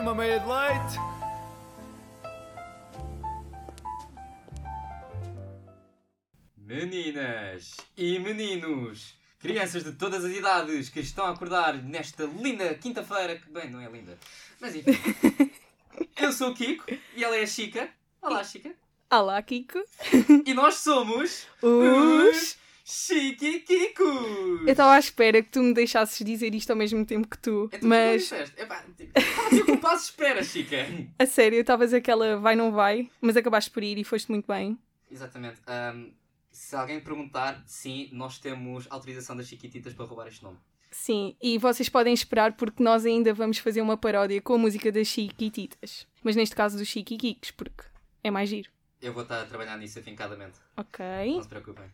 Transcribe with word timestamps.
Uma 0.00 0.14
meia 0.14 0.38
de 0.38 0.46
leite. 0.46 0.96
Meninas 6.56 7.76
e 7.96 8.18
meninos, 8.20 9.14
crianças 9.40 9.82
de 9.82 9.92
todas 9.92 10.24
as 10.24 10.32
idades 10.32 10.88
que 10.88 11.00
estão 11.00 11.26
a 11.26 11.30
acordar 11.30 11.82
nesta 11.82 12.24
linda 12.24 12.72
quinta-feira, 12.74 13.38
que 13.38 13.50
bem, 13.50 13.70
não 13.70 13.80
é 13.80 13.88
linda, 13.90 14.16
mas 14.60 14.76
enfim. 14.76 14.92
Eu 16.16 16.32
sou 16.32 16.50
o 16.50 16.54
Kiko 16.54 16.84
e 17.16 17.24
ela 17.24 17.36
é 17.36 17.42
a 17.42 17.46
Chica. 17.46 17.88
Olá, 18.22 18.44
Chica. 18.44 18.72
Olá, 19.10 19.42
Kiko. 19.42 19.82
E 20.46 20.54
nós 20.54 20.76
somos 20.76 21.46
Os. 21.60 22.56
Chiquiquicos. 22.90 24.62
Eu 24.62 24.68
estava 24.70 24.94
à 24.94 24.98
espera 24.98 25.42
que 25.42 25.50
tu 25.50 25.62
me 25.62 25.74
deixasses 25.74 26.24
dizer 26.24 26.54
isto 26.54 26.70
ao 26.70 26.76
mesmo 26.76 27.04
tempo 27.04 27.28
que 27.28 27.36
tu, 27.36 27.68
É 27.70 27.78
tu 27.78 27.86
mas. 27.86 28.32
Epá, 28.32 28.82
tipo, 28.96 29.18
Estava 29.18 29.46
aqui 29.48 29.64
com 29.64 29.76
passo 29.76 30.04
espera, 30.04 30.42
Chica. 30.42 30.76
a 31.18 31.26
sério, 31.26 31.60
estavas 31.60 31.92
aquela 31.92 32.38
vai 32.38 32.56
não 32.56 32.72
vai, 32.72 33.10
mas 33.20 33.36
acabaste 33.36 33.70
por 33.70 33.82
ir 33.82 33.98
e 33.98 34.04
foste 34.04 34.30
muito 34.30 34.46
bem. 34.46 34.78
Exatamente. 35.10 35.60
Ahm, 35.66 36.12
se 36.50 36.74
alguém 36.74 36.98
perguntar, 36.98 37.62
sim, 37.66 38.08
nós 38.10 38.38
temos 38.38 38.86
autorização 38.88 39.36
das 39.36 39.46
Chiquititas 39.48 39.92
para 39.92 40.06
roubar 40.06 40.26
este 40.28 40.42
nome. 40.42 40.56
Sim, 40.90 41.36
e 41.42 41.58
vocês 41.58 41.90
podem 41.90 42.14
esperar 42.14 42.56
porque 42.56 42.82
nós 42.82 43.04
ainda 43.04 43.34
vamos 43.34 43.58
fazer 43.58 43.82
uma 43.82 43.98
paródia 43.98 44.40
com 44.40 44.54
a 44.54 44.58
música 44.58 44.90
das 44.90 45.08
Chiquititas. 45.08 46.06
Mas 46.24 46.34
neste 46.34 46.56
caso 46.56 46.78
dos 46.78 46.88
Chiquiquicos, 46.88 47.50
porque 47.50 47.84
é 48.24 48.30
mais 48.30 48.48
giro. 48.48 48.70
Eu 49.02 49.12
vou 49.12 49.24
estar 49.24 49.42
a 49.42 49.44
trabalhar 49.44 49.76
nisso 49.76 49.98
afincadamente. 49.98 50.58
Ok, 50.76 51.04
Não 51.34 51.42
se 51.42 51.48
preocupem. 51.48 51.84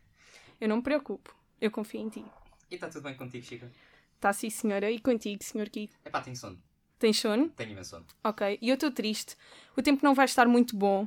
Eu 0.65 0.69
não 0.69 0.77
me 0.77 0.83
preocupo. 0.83 1.37
Eu 1.61 1.71
confio 1.71 2.01
em 2.01 2.09
ti. 2.09 2.25
E 2.71 2.75
está 2.75 2.89
tudo 2.89 3.03
bem 3.03 3.15
contigo, 3.15 3.45
Chica? 3.45 3.71
Tá 4.19 4.33
sim, 4.33 4.49
senhora. 4.49 4.91
E 4.91 4.99
contigo, 4.99 5.45
senhor 5.45 5.69
Kiko? 5.69 5.95
Epá, 6.03 6.23
tenho 6.23 6.37
sono. 6.37 6.59
Tens 6.99 7.21
sono? 7.21 7.51
Tenho 7.51 7.73
imenso 7.73 7.91
sono. 7.91 8.07
Ok. 8.25 8.59
E 8.63 8.69
eu 8.71 8.75
estou 8.75 8.91
triste. 8.91 9.37
O 9.77 9.83
tempo 9.83 10.03
não 10.03 10.15
vai 10.15 10.25
estar 10.25 10.49
muito 10.49 10.75
bom. 10.75 11.07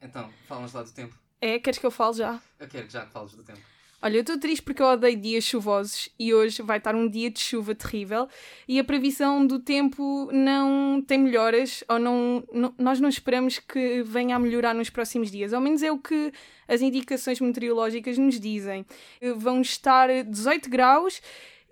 Então, 0.00 0.30
fala-nos 0.46 0.72
lá 0.72 0.84
do 0.84 0.92
tempo. 0.92 1.18
É? 1.40 1.58
Queres 1.58 1.80
que 1.80 1.86
eu 1.86 1.90
fale 1.90 2.14
já? 2.14 2.40
Eu 2.60 2.68
quero 2.68 2.86
que 2.86 2.92
já 2.92 3.04
fales 3.06 3.32
do 3.32 3.42
tempo. 3.42 3.60
Olha, 4.04 4.16
eu 4.16 4.20
estou 4.22 4.36
triste 4.36 4.62
porque 4.64 4.82
eu 4.82 4.86
odeio 4.86 5.16
dias 5.16 5.44
chuvosos 5.44 6.08
e 6.18 6.34
hoje 6.34 6.60
vai 6.60 6.78
estar 6.78 6.92
um 6.96 7.08
dia 7.08 7.30
de 7.30 7.38
chuva 7.38 7.72
terrível 7.72 8.26
e 8.66 8.80
a 8.80 8.84
previsão 8.84 9.46
do 9.46 9.60
tempo 9.60 10.28
não 10.32 11.00
tem 11.06 11.18
melhoras 11.18 11.84
ou 11.88 12.00
não, 12.00 12.42
não- 12.52 12.74
nós 12.76 12.98
não 12.98 13.08
esperamos 13.08 13.60
que 13.60 14.02
venha 14.02 14.34
a 14.34 14.38
melhorar 14.40 14.74
nos 14.74 14.90
próximos 14.90 15.30
dias. 15.30 15.52
Ao 15.52 15.60
menos 15.60 15.84
é 15.84 15.92
o 15.92 15.98
que 15.98 16.32
as 16.66 16.82
indicações 16.82 17.40
meteorológicas 17.40 18.18
nos 18.18 18.40
dizem. 18.40 18.84
Eh, 19.20 19.32
Vão 19.34 19.60
estar 19.60 20.08
18 20.24 20.68
graus 20.68 21.22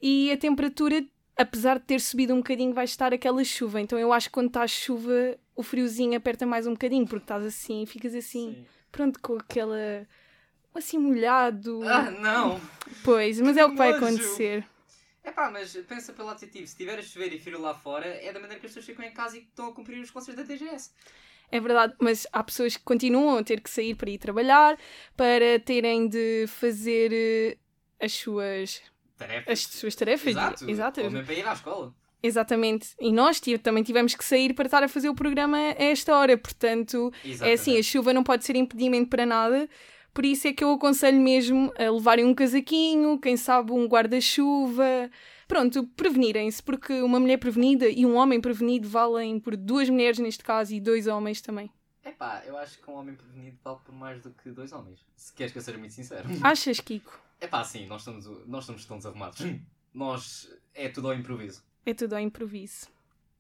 e 0.00 0.30
a 0.30 0.36
temperatura, 0.36 1.04
apesar 1.36 1.80
de 1.80 1.84
ter 1.86 2.00
subido 2.00 2.32
um 2.32 2.36
bocadinho, 2.38 2.72
vai 2.72 2.84
estar 2.84 3.12
aquela 3.12 3.42
chuva. 3.42 3.80
Então 3.80 3.98
eu 3.98 4.12
acho 4.12 4.28
que 4.28 4.34
quando 4.34 4.46
está 4.48 4.64
chuva 4.68 5.36
o 5.56 5.64
friozinho 5.64 6.16
aperta 6.16 6.46
mais 6.46 6.64
um 6.66 6.72
bocadinho 6.74 7.04
porque 7.08 7.24
estás 7.24 7.44
assim, 7.44 7.84
ficas 7.86 8.14
assim, 8.14 8.64
pronto, 8.92 9.18
com 9.20 9.34
aquela... 9.34 10.06
Assim 10.74 10.98
molhado. 10.98 11.82
Ah, 11.82 12.10
não! 12.10 12.60
Pois, 13.04 13.40
mas 13.40 13.56
é 13.56 13.64
o 13.64 13.70
que 13.70 13.76
vai 13.76 13.92
nojo. 13.92 14.04
acontecer. 14.04 14.64
Epá, 15.24 15.50
mas 15.50 15.72
pensa 15.88 16.12
pelo 16.12 16.28
lado 16.28 16.38
positivo. 16.38 16.66
Se 16.66 16.76
tiver 16.76 16.98
a 16.98 17.02
chover 17.02 17.32
e 17.32 17.38
frio 17.38 17.60
lá 17.60 17.74
fora, 17.74 18.06
é 18.06 18.32
da 18.32 18.40
maneira 18.40 18.60
que 18.60 18.66
as 18.66 18.72
pessoas 18.72 18.86
ficam 18.86 19.04
em 19.04 19.12
casa 19.12 19.36
e 19.36 19.40
estão 19.40 19.68
a 19.68 19.72
cumprir 19.74 20.00
os 20.00 20.10
conselhos 20.10 20.40
da 20.40 20.46
DGS. 20.46 20.90
É 21.52 21.58
verdade, 21.58 21.94
mas 22.00 22.26
há 22.32 22.42
pessoas 22.44 22.76
que 22.76 22.82
continuam 22.84 23.38
a 23.38 23.42
ter 23.42 23.60
que 23.60 23.68
sair 23.68 23.94
para 23.96 24.08
ir 24.08 24.18
trabalhar, 24.18 24.78
para 25.16 25.58
terem 25.58 26.08
de 26.08 26.46
fazer 26.46 27.10
eh, 27.12 27.58
as 28.04 28.12
suas, 28.12 28.80
Tarefas. 29.18 29.52
as 29.52 29.60
suas 29.60 29.94
tarefas. 29.96 30.28
Exato. 30.28 30.70
Exato. 30.70 31.00
Ou 31.00 31.10
mesmo 31.10 31.26
para 31.26 31.34
ir 31.34 31.46
à 31.46 31.52
escola. 31.52 31.94
Exatamente. 32.22 32.90
E 33.00 33.12
nós 33.12 33.40
também 33.62 33.82
tivemos 33.82 34.14
que 34.14 34.24
sair 34.24 34.54
para 34.54 34.66
estar 34.66 34.82
a 34.82 34.88
fazer 34.88 35.08
o 35.08 35.14
programa 35.14 35.56
a 35.56 35.82
esta 35.82 36.14
hora. 36.16 36.36
Portanto, 36.36 37.12
é 37.40 37.52
assim, 37.52 37.78
a 37.78 37.82
chuva 37.82 38.12
não 38.12 38.22
pode 38.22 38.44
ser 38.44 38.56
impedimento 38.56 39.08
para 39.08 39.26
nada. 39.26 39.68
Por 40.12 40.24
isso 40.24 40.48
é 40.48 40.52
que 40.52 40.64
eu 40.64 40.72
aconselho 40.72 41.20
mesmo 41.20 41.72
a 41.78 41.90
levarem 41.90 42.24
um 42.24 42.34
casaquinho, 42.34 43.18
quem 43.18 43.36
sabe 43.36 43.72
um 43.72 43.86
guarda-chuva. 43.86 45.10
Pronto, 45.46 45.86
prevenirem-se, 45.96 46.62
porque 46.62 47.00
uma 47.02 47.18
mulher 47.18 47.38
prevenida 47.38 47.88
e 47.88 48.06
um 48.06 48.16
homem 48.16 48.40
prevenido 48.40 48.88
valem 48.88 49.38
por 49.38 49.56
duas 49.56 49.88
mulheres 49.88 50.18
neste 50.18 50.44
caso 50.44 50.74
e 50.74 50.80
dois 50.80 51.06
homens 51.06 51.40
também. 51.40 51.70
Epá, 52.04 52.42
eu 52.46 52.56
acho 52.56 52.78
que 52.80 52.90
um 52.90 52.94
homem 52.94 53.14
prevenido 53.14 53.58
vale 53.62 53.78
por 53.84 53.94
mais 53.94 54.22
do 54.22 54.30
que 54.30 54.50
dois 54.50 54.72
homens. 54.72 55.04
Se 55.16 55.32
queres 55.32 55.52
que 55.52 55.58
eu 55.58 55.62
seja 55.62 55.78
muito 55.78 55.92
sincero. 55.92 56.28
Achas, 56.42 56.80
Kiko? 56.80 57.20
Epá, 57.40 57.64
sim, 57.64 57.86
nós 57.86 58.02
estamos, 58.02 58.26
nós 58.46 58.64
estamos 58.64 58.84
tão 58.84 58.96
desarrumados. 58.98 59.40
Nós. 59.92 60.48
É 60.74 60.88
tudo 60.88 61.08
ao 61.08 61.14
improviso. 61.14 61.62
É 61.84 61.94
tudo 61.94 62.14
ao 62.14 62.20
improviso. 62.20 62.86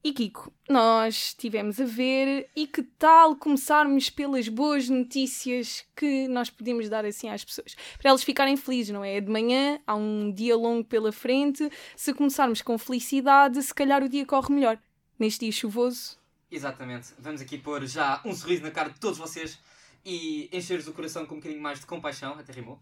E 0.02 0.14
Kiko, 0.14 0.50
nós 0.66 1.14
estivemos 1.14 1.78
a 1.78 1.84
ver 1.84 2.48
e 2.56 2.66
que 2.66 2.82
tal 2.82 3.36
começarmos 3.36 4.08
pelas 4.08 4.48
boas 4.48 4.88
notícias 4.88 5.84
que 5.94 6.26
nós 6.26 6.48
podemos 6.48 6.88
dar 6.88 7.04
assim 7.04 7.28
às 7.28 7.44
pessoas? 7.44 7.76
Para 7.98 8.08
elas 8.08 8.22
ficarem 8.22 8.56
felizes, 8.56 8.94
não 8.94 9.04
é? 9.04 9.16
É 9.16 9.20
de 9.20 9.30
manhã, 9.30 9.78
há 9.86 9.94
um 9.94 10.32
dia 10.32 10.56
longo 10.56 10.84
pela 10.84 11.12
frente. 11.12 11.70
Se 11.94 12.14
começarmos 12.14 12.62
com 12.62 12.78
felicidade, 12.78 13.62
se 13.62 13.74
calhar 13.74 14.02
o 14.02 14.08
dia 14.08 14.24
corre 14.24 14.54
melhor. 14.54 14.78
Neste 15.18 15.40
dia 15.40 15.52
chuvoso. 15.52 16.18
Exatamente. 16.50 17.12
Vamos 17.18 17.42
aqui 17.42 17.58
pôr 17.58 17.86
já 17.86 18.22
um 18.24 18.34
sorriso 18.34 18.62
na 18.62 18.70
cara 18.70 18.88
de 18.88 18.98
todos 18.98 19.18
vocês 19.18 19.58
e 20.02 20.48
encher-vos 20.50 20.88
o 20.88 20.94
coração 20.94 21.26
com 21.26 21.34
um 21.34 21.38
bocadinho 21.38 21.60
mais 21.60 21.78
de 21.78 21.84
compaixão. 21.84 22.38
Até 22.38 22.54
rimou. 22.54 22.80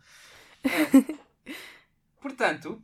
É. 0.62 1.50
Portanto, 2.22 2.80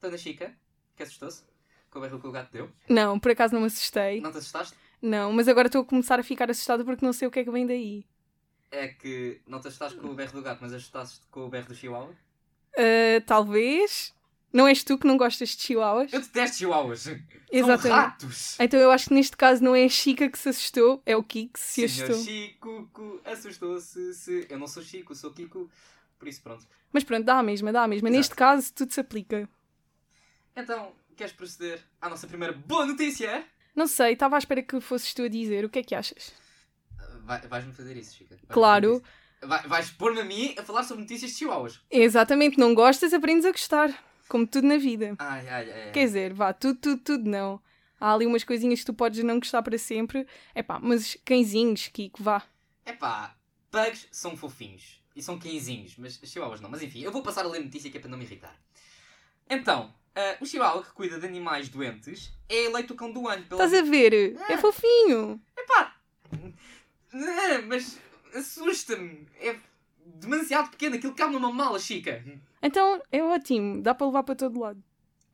Dona 0.00 0.18
Chica, 0.18 0.52
que 0.96 1.04
assustou-se 1.04 1.44
com 1.90 1.98
o 1.98 2.02
berro 2.02 2.20
que 2.20 2.26
o 2.26 2.32
gato 2.32 2.52
deu. 2.52 2.70
Não, 2.88 3.18
por 3.18 3.30
acaso 3.30 3.54
não 3.54 3.60
me 3.60 3.66
assustei. 3.66 4.20
Não 4.20 4.32
te 4.32 4.38
assustaste? 4.38 4.76
Não, 5.00 5.32
mas 5.32 5.48
agora 5.48 5.68
estou 5.68 5.82
a 5.82 5.84
começar 5.84 6.18
a 6.18 6.22
ficar 6.22 6.50
assustada 6.50 6.84
porque 6.84 7.04
não 7.04 7.12
sei 7.12 7.28
o 7.28 7.30
que 7.30 7.40
é 7.40 7.44
que 7.44 7.50
vem 7.50 7.66
daí. 7.66 8.04
É 8.70 8.88
que 8.88 9.40
não 9.46 9.60
te 9.60 9.68
assustaste 9.68 9.98
com 9.98 10.08
o 10.08 10.14
berro 10.14 10.32
do 10.32 10.42
gato, 10.42 10.58
mas 10.62 10.72
assustaste 10.72 11.20
com 11.30 11.46
o 11.46 11.48
berro 11.48 11.68
do 11.68 11.74
chihuahua? 11.74 12.14
Ah, 12.76 13.20
talvez. 13.24 14.14
Não 14.52 14.66
és 14.66 14.82
tu 14.82 14.96
que 14.96 15.06
não 15.06 15.18
gostas 15.18 15.50
de 15.50 15.62
chihuahuas? 15.62 16.10
Eu 16.12 16.20
detesto 16.20 16.56
chihuahuas! 16.58 17.00
São 17.00 17.18
Exatamente. 17.52 17.88
ratos! 17.88 18.56
Então 18.58 18.80
eu 18.80 18.90
acho 18.90 19.08
que 19.08 19.14
neste 19.14 19.36
caso 19.36 19.62
não 19.62 19.74
é 19.74 19.84
a 19.84 19.88
Chica 19.88 20.30
que 20.30 20.38
se 20.38 20.48
assustou, 20.48 21.02
é 21.04 21.14
o 21.14 21.22
Kiko 21.22 21.52
que 21.52 21.60
se 21.60 21.86
Senhor 21.86 22.10
assustou. 22.10 22.24
Chico 22.24 23.20
assustou-se. 23.24 24.14
Se... 24.14 24.46
Eu 24.48 24.58
não 24.58 24.66
sou 24.66 24.82
Chico, 24.82 25.14
sou 25.14 25.30
Kiko. 25.32 25.68
Por 26.18 26.26
isso, 26.26 26.40
pronto. 26.42 26.66
Mas 26.90 27.04
pronto, 27.04 27.24
dá 27.24 27.38
a 27.38 27.42
mesma, 27.42 27.70
dá 27.70 27.82
a 27.82 27.88
mesma. 27.88 28.08
Exato. 28.08 28.16
Neste 28.16 28.34
caso, 28.34 28.72
tudo 28.72 28.92
se 28.94 29.00
aplica. 29.00 29.46
Então, 30.56 30.92
queres 31.16 31.32
proceder 31.32 31.80
à 32.00 32.08
nossa 32.08 32.26
primeira 32.26 32.52
boa 32.52 32.86
notícia? 32.86 33.44
Não 33.74 33.86
sei, 33.86 34.12
estava 34.12 34.36
à 34.36 34.38
espera 34.38 34.62
que 34.62 34.80
fosses 34.80 35.12
tu 35.12 35.22
a 35.22 35.28
dizer. 35.28 35.64
O 35.64 35.68
que 35.68 35.78
é 35.80 35.82
que 35.82 35.94
achas? 35.94 36.32
Vai- 37.24 37.40
Vais-me 37.46 37.72
fazer 37.72 37.96
isso, 37.96 38.14
Chica. 38.16 38.30
Vais-me 38.36 38.48
Claro. 38.48 38.94
isso. 38.96 39.02
Vai- 39.48 39.66
vais 39.68 39.90
pôr-me 39.90 40.20
a 40.20 40.24
mim 40.24 40.54
a 40.58 40.62
falar 40.62 40.82
sobre 40.84 41.02
notícias 41.02 41.30
de 41.32 41.36
chihuahuas. 41.38 41.80
Exatamente, 41.90 42.58
não 42.58 42.74
gostas, 42.74 43.12
aprendes 43.12 43.44
a 43.44 43.50
gostar. 43.52 44.04
Como 44.28 44.46
tudo 44.46 44.66
na 44.66 44.76
vida. 44.76 45.14
Ai, 45.18 45.48
ai, 45.48 45.70
ai. 45.70 45.92
Quer 45.92 46.04
dizer, 46.06 46.32
vá, 46.32 46.52
tudo, 46.52 46.78
tudo, 46.80 47.00
tudo 47.02 47.28
não. 47.30 47.60
Há 48.00 48.12
ali 48.12 48.26
umas 48.26 48.42
coisinhas 48.44 48.80
que 48.80 48.86
tu 48.86 48.94
podes 48.94 49.22
não 49.22 49.38
gostar 49.38 49.62
para 49.62 49.78
sempre. 49.78 50.26
É 50.54 50.62
pá, 50.62 50.80
mas 50.82 51.16
cãezinhos, 51.24 51.88
Kiko, 51.88 52.22
vá. 52.22 52.42
Epá, 52.84 53.36
pugs 53.70 54.08
são 54.10 54.36
fofinhos. 54.36 55.00
E 55.14 55.22
são 55.22 55.38
quinzinhos, 55.38 55.94
mas 55.96 56.18
chihuahuas 56.24 56.60
não. 56.60 56.68
Mas 56.70 56.82
enfim, 56.82 57.00
eu 57.02 57.12
vou 57.12 57.22
passar 57.22 57.44
a 57.44 57.48
ler 57.48 57.60
notícia 57.62 57.90
que 57.90 57.96
é 57.98 58.00
para 58.00 58.10
não 58.10 58.18
me 58.18 58.24
irritar. 58.24 58.54
Então, 59.48 59.94
ah, 60.16 60.36
o 60.40 60.46
chihuahua 60.46 60.82
que 60.82 60.92
cuida 60.92 61.20
de 61.20 61.26
animais 61.26 61.68
doentes 61.68 62.32
é 62.48 62.64
eleito 62.64 62.94
o 62.94 62.96
cão 62.96 63.12
do 63.12 63.28
ano 63.28 63.44
pela... 63.44 63.62
Estás 63.62 63.78
a 63.78 63.84
ver? 63.84 64.34
É 64.48 64.56
fofinho. 64.56 65.38
Epá! 65.54 65.94
Ah, 67.12 67.62
Mas 67.66 67.98
assusta-me. 68.34 69.28
É 69.38 69.56
demasiado 70.04 70.70
pequeno. 70.70 70.96
Aquilo 70.96 71.14
cabe 71.14 71.34
numa 71.34 71.52
mala, 71.52 71.78
Chica. 71.78 72.24
Então 72.62 73.02
é 73.12 73.22
ótimo, 73.22 73.82
dá 73.82 73.94
para 73.94 74.06
levar 74.06 74.22
para 74.22 74.34
todo 74.34 74.58
lado. 74.58 74.82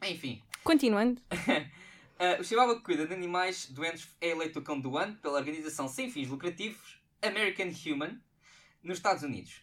Enfim. 0.02 0.42
Continuando. 0.64 1.22
ah, 2.18 2.38
o 2.40 2.44
chihuahua 2.44 2.74
que 2.74 2.82
cuida 2.82 3.06
de 3.06 3.14
animais 3.14 3.66
doentes 3.66 4.08
é 4.20 4.30
eleito 4.30 4.58
o 4.58 4.62
cão 4.62 4.80
do 4.80 4.98
ano 4.98 5.14
pela 5.16 5.38
organização 5.38 5.86
sem 5.86 6.10
fins 6.10 6.28
lucrativos 6.28 7.00
American 7.22 7.68
Human 7.86 8.20
nos 8.82 8.98
Estados 8.98 9.22
Unidos. 9.22 9.62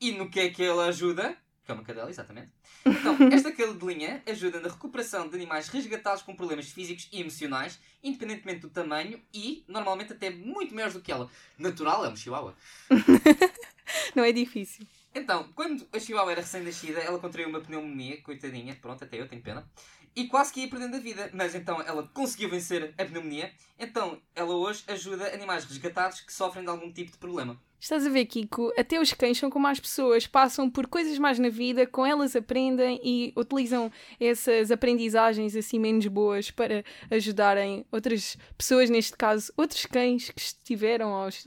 E 0.00 0.10
no 0.10 0.28
que 0.28 0.40
é 0.40 0.50
que 0.50 0.62
ele 0.62 0.80
ajuda? 0.80 1.38
Que 1.66 1.72
é 1.72 1.74
uma 1.74 1.82
cadela, 1.82 2.08
exatamente. 2.08 2.52
Então, 2.84 3.16
esta 3.32 3.50
cadelinha 3.50 4.22
ajuda 4.24 4.60
na 4.60 4.68
recuperação 4.68 5.28
de 5.28 5.34
animais 5.34 5.66
resgatados 5.66 6.22
com 6.22 6.36
problemas 6.36 6.70
físicos 6.70 7.08
e 7.12 7.20
emocionais, 7.20 7.80
independentemente 8.04 8.60
do 8.60 8.70
tamanho 8.70 9.20
e, 9.34 9.64
normalmente, 9.66 10.12
até 10.12 10.30
muito 10.30 10.72
maiores 10.72 10.94
do 10.94 11.00
que 11.00 11.10
ela. 11.10 11.28
Natural, 11.58 12.04
é 12.04 12.08
um 12.08 12.14
chihuahua. 12.14 12.54
Não 14.14 14.22
é 14.22 14.30
difícil. 14.30 14.86
Então, 15.12 15.50
quando 15.54 15.86
a 15.92 15.98
Chihuahua 15.98 16.32
era 16.32 16.40
recém-nascida, 16.42 17.00
ela 17.00 17.18
contraiu 17.18 17.48
uma 17.48 17.60
pneumonia, 17.60 18.20
coitadinha, 18.22 18.76
pronto, 18.80 19.02
até 19.02 19.18
eu 19.18 19.26
tenho 19.26 19.42
pena, 19.42 19.66
e 20.14 20.26
quase 20.26 20.52
que 20.52 20.60
ia 20.60 20.68
perdendo 20.68 20.96
a 20.96 21.00
vida. 21.00 21.30
Mas 21.32 21.54
então 21.54 21.80
ela 21.82 22.06
conseguiu 22.08 22.48
vencer 22.48 22.94
a 22.96 23.04
pneumonia, 23.04 23.52
então 23.78 24.20
ela 24.34 24.54
hoje 24.54 24.84
ajuda 24.88 25.32
animais 25.34 25.64
resgatados 25.64 26.20
que 26.20 26.32
sofrem 26.32 26.64
de 26.64 26.70
algum 26.70 26.92
tipo 26.92 27.12
de 27.12 27.18
problema. 27.18 27.60
Estás 27.78 28.06
a 28.06 28.10
ver, 28.10 28.24
Kiko? 28.26 28.72
Até 28.76 29.00
os 29.00 29.12
cães 29.12 29.38
são 29.38 29.50
como 29.50 29.66
as 29.66 29.78
pessoas, 29.78 30.26
passam 30.26 30.70
por 30.70 30.86
coisas 30.86 31.18
mais 31.18 31.38
na 31.38 31.48
vida, 31.48 31.86
com 31.86 32.06
elas 32.06 32.34
aprendem 32.34 33.00
e 33.04 33.32
utilizam 33.36 33.92
essas 34.18 34.70
aprendizagens 34.70 35.54
assim 35.54 35.78
menos 35.78 36.06
boas 36.06 36.50
para 36.50 36.84
ajudarem 37.10 37.84
outras 37.92 38.36
pessoas, 38.56 38.88
neste 38.88 39.16
caso, 39.16 39.52
outros 39.56 39.84
cães 39.86 40.30
que 40.30 40.40
estiveram 40.40 41.12
aos, 41.12 41.46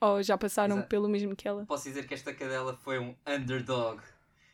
ou 0.00 0.22
já 0.22 0.38
passaram 0.38 0.76
Exato. 0.76 0.88
pelo 0.88 1.08
mesmo 1.08 1.34
que 1.34 1.46
ela. 1.46 1.66
Posso 1.66 1.84
dizer 1.84 2.06
que 2.06 2.14
esta 2.14 2.32
cadela 2.32 2.74
foi 2.74 2.98
um 2.98 3.14
underdog. 3.26 4.00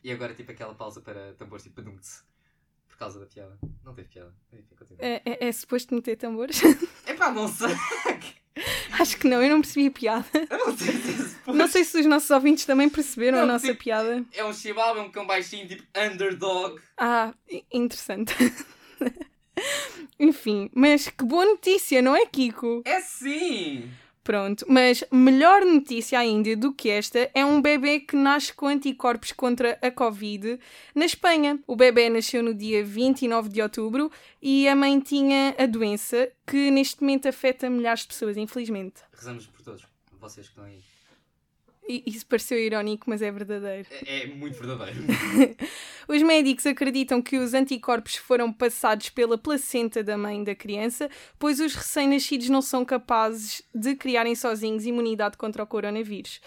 E 0.03 0.11
agora, 0.11 0.35
tipo, 0.35 0.53
aquela 0.53 0.75
pausa 0.75 1.01
para 1.01 1.35
tambores 1.35 1.65
tipo 1.65 1.77
padum-tse. 1.83 2.23
Por 2.89 2.97
causa 2.97 3.21
da 3.21 3.27
piada. 3.27 3.59
Não 3.85 3.93
teve 3.93 4.09
piada. 4.09 4.33
Continua. 4.79 5.05
É, 5.05 5.21
é, 5.25 5.49
é 5.49 5.53
suposto 5.53 5.95
meter 5.95 6.17
tambores? 6.17 6.63
Epá, 7.07 7.31
não 7.31 7.47
sei. 7.49 7.69
Acho 8.99 9.19
que 9.19 9.29
não, 9.29 9.43
eu 9.43 9.51
não 9.51 9.61
percebi 9.61 9.87
a 9.87 9.91
piada. 9.91 10.27
Eu 10.49 10.59
não 10.59 10.77
sei 10.77 10.93
se. 10.95 11.37
Não 11.47 11.69
sei 11.69 11.85
se 11.85 12.01
os 12.01 12.07
nossos 12.07 12.31
ouvintes 12.31 12.65
também 12.65 12.89
perceberam 12.89 13.39
a 13.39 13.41
Não, 13.43 13.49
nossa 13.55 13.67
tipo- 13.67 13.85
piada. 13.85 14.25
É 14.33 14.45
um 14.45 14.53
chihuahua, 14.53 14.99
é 15.01 15.03
um 15.03 15.11
cão 15.11 15.27
baixinho, 15.27 15.69
tipo 15.69 15.83
underdog. 15.97 16.81
Ah, 16.97 17.33
interessante. 17.73 18.35
Enfim, 20.19 20.71
mas 20.75 21.09
que 21.09 21.25
boa 21.25 21.45
notícia, 21.45 22.01
não 22.01 22.17
é, 22.17 22.25
Kiko? 22.27 22.83
É 22.85 23.01
sim! 23.01 23.91
Pronto, 24.27 24.67
mas 24.69 25.05
melhor 25.13 25.65
notícia 25.65 26.19
ainda 26.19 26.57
do 26.57 26.73
que 26.73 26.91
esta 26.91 27.31
é 27.33 27.45
um 27.45 27.63
bebê 27.63 28.01
que 28.01 28.17
nasce 28.17 28.53
com 28.53 28.67
anticorpos 28.67 29.31
contra 29.31 29.79
a 29.81 29.89
Covid 29.89 30.59
na 30.97 31.05
Espanha. 31.05 31.61
O 31.65 31.77
bebê 31.77 32.11
nasceu 32.11 32.43
no 32.43 32.53
dia 32.53 32.85
29 32.85 33.49
de 33.49 33.63
outubro 33.63 34.11
e 34.43 34.69
a 34.69 34.75
mãe 34.75 34.99
tinha 34.99 35.55
a 35.57 35.65
doença 35.67 36.29
que 36.45 36.73
neste 36.73 37.03
momento 37.03 37.29
afeta 37.29 37.71
milhares 37.71 38.01
de 38.01 38.09
pessoas, 38.09 38.37
infelizmente. 38.37 39.01
Rezamos 39.13 39.47
por 39.47 39.63
todos. 39.63 39.87
Vocês 40.19 40.49
que 40.49 40.55
estão 40.55 40.65
aí. 40.65 40.96
Isso 41.89 42.27
pareceu 42.27 42.59
irónico, 42.59 43.09
mas 43.09 43.23
é 43.23 43.31
verdadeiro. 43.31 43.89
É, 44.05 44.23
é 44.23 44.27
muito 44.27 44.59
verdadeiro. 44.59 45.01
Os 46.09 46.23
médicos 46.23 46.67
acreditam 46.67 47.21
que 47.21 47.37
os 47.37 47.53
anticorpos 47.53 48.17
foram 48.17 48.53
passados 48.53 49.09
pela 49.11 49.37
placenta 49.37 50.05
da 50.05 50.17
mãe 50.17 50.43
da 50.45 50.55
criança, 50.55 51.11
pois 51.39 51.59
os 51.59 51.75
recém-nascidos 51.75 52.49
não 52.49 52.63
são 52.63 52.85
capazes 52.85 53.61
de 53.75 53.97
criarem 53.97 54.37
sozinhos 54.37 54.87
imunidade 54.87 55.37
contra 55.37 55.65
o 55.65 55.67
coronavírus. 55.67 56.41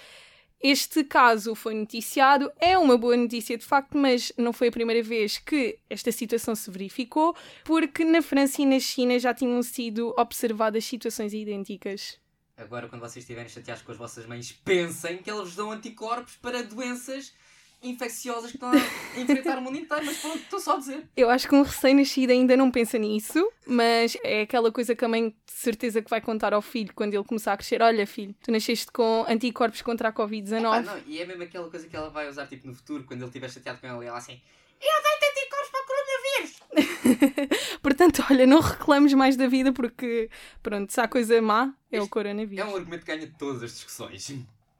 Este 0.61 1.05
caso 1.05 1.55
foi 1.55 1.73
noticiado, 1.73 2.51
é 2.59 2.77
uma 2.77 2.97
boa 2.97 3.15
notícia 3.15 3.57
de 3.57 3.63
facto, 3.63 3.97
mas 3.97 4.31
não 4.37 4.51
foi 4.51 4.67
a 4.67 4.71
primeira 4.71 5.01
vez 5.01 5.37
que 5.37 5.79
esta 5.89 6.11
situação 6.11 6.53
se 6.53 6.69
verificou, 6.69 7.33
porque 7.63 8.03
na 8.03 8.21
França 8.21 8.61
e 8.61 8.65
na 8.65 8.79
China 8.79 9.17
já 9.17 9.33
tinham 9.33 9.63
sido 9.63 10.13
observadas 10.17 10.83
situações 10.83 11.33
idênticas. 11.33 12.19
Agora, 12.59 12.87
quando 12.87 13.01
vocês 13.01 13.23
estiverem 13.23 13.49
chateados 13.49 13.81
com 13.83 13.91
as 13.91 13.97
vossas 13.97 14.25
mães, 14.25 14.51
pensem 14.51 15.17
que 15.19 15.29
elas 15.29 15.45
vos 15.47 15.55
dão 15.55 15.71
anticorpos 15.71 16.35
para 16.35 16.61
doenças 16.63 17.33
infecciosas 17.81 18.51
que 18.51 18.57
estão 18.57 18.69
a 18.71 18.75
enfrentar 19.19 19.57
o 19.57 19.61
mundo 19.61 19.77
inteiro. 19.77 20.05
Mas 20.05 20.17
pronto, 20.17 20.37
estou 20.39 20.59
só 20.59 20.75
a 20.75 20.77
dizer. 20.79 21.07
Eu 21.15 21.29
acho 21.29 21.47
que 21.47 21.55
um 21.55 21.61
recém-nascido 21.61 22.33
ainda 22.33 22.57
não 22.57 22.69
pensa 22.69 22.97
nisso, 22.97 23.49
mas 23.65 24.17
é 24.23 24.41
aquela 24.41 24.71
coisa 24.71 24.93
que 24.93 25.05
a 25.05 25.07
mãe 25.07 25.29
de 25.29 25.35
certeza 25.53 26.01
que 26.01 26.09
vai 26.09 26.19
contar 26.19 26.53
ao 26.53 26.61
filho 26.61 26.93
quando 26.93 27.13
ele 27.13 27.23
começar 27.23 27.53
a 27.53 27.57
crescer. 27.57 27.81
Olha, 27.81 28.05
filho, 28.05 28.35
tu 28.43 28.51
nasceste 28.51 28.91
com 28.91 29.25
anticorpos 29.29 29.81
contra 29.81 30.09
a 30.09 30.11
Ah, 30.11 30.13
Covid-19. 30.13 30.83
não, 30.83 31.01
e 31.07 31.19
é 31.21 31.25
mesmo 31.25 31.43
aquela 31.43 31.69
coisa 31.69 31.87
que 31.87 31.95
ela 31.95 32.09
vai 32.09 32.27
usar 32.27 32.45
tipo 32.47 32.67
no 32.67 32.73
futuro, 32.75 33.05
quando 33.05 33.21
ele 33.21 33.27
estiver 33.27 33.49
chateado 33.49 33.79
com 33.79 33.87
ela 33.87 34.03
e 34.03 34.07
ela 34.07 34.17
assim. 34.17 34.41
Eu 34.81 35.03
dei 35.03 35.29
anticorpos 35.29 35.69
para 35.69 35.81
o 35.81 35.85
coronavírus! 35.87 36.61
Portanto, 37.81 38.23
olha, 38.29 38.45
não 38.45 38.59
reclames 38.59 39.13
mais 39.13 39.35
da 39.35 39.47
vida 39.47 39.71
porque, 39.73 40.29
pronto, 40.61 40.91
se 40.91 40.99
há 40.99 41.07
coisa 41.07 41.41
má, 41.41 41.73
é 41.91 41.99
o 41.99 42.03
Isto 42.03 42.11
coronavírus. 42.11 42.65
É 42.65 42.69
um 42.69 42.75
argumento 42.75 43.05
que 43.05 43.15
ganha 43.15 43.31
todas 43.37 43.63
as 43.63 43.71
discussões. 43.71 44.29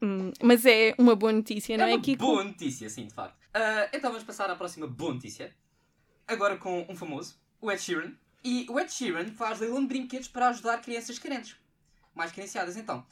Hum, 0.02 0.32
mas 0.42 0.66
é 0.66 0.96
uma 0.98 1.16
boa 1.16 1.32
notícia, 1.34 1.78
não 1.78 1.86
é 1.86 1.92
é, 1.92 1.96
uma 1.96 2.02
Kiko? 2.02 2.26
boa 2.26 2.44
notícia, 2.44 2.90
sim, 2.90 3.08
de 3.08 3.14
facto. 3.14 3.38
Ah, 3.54 3.90
então 3.92 4.12
vamos 4.12 4.26
passar 4.26 4.50
à 4.50 4.56
próxima 4.56 4.88
boa 4.88 5.14
notícia. 5.14 5.54
Agora 6.28 6.58
com 6.58 6.86
um 6.88 6.96
famoso, 6.96 7.36
o 7.60 7.72
Ed 7.72 7.82
Sheeran. 7.82 8.14
E 8.44 8.66
o 8.70 8.80
Ed 8.80 8.92
Sheeran 8.92 9.32
faz 9.34 9.60
leilão 9.60 9.82
de 9.82 9.88
brinquedos 9.88 10.28
para 10.28 10.50
ajudar 10.50 10.82
crianças 10.82 11.20
carentes. 11.20 11.58
Mais 12.16 12.32
carenciadas, 12.32 12.78
então. 12.78 13.06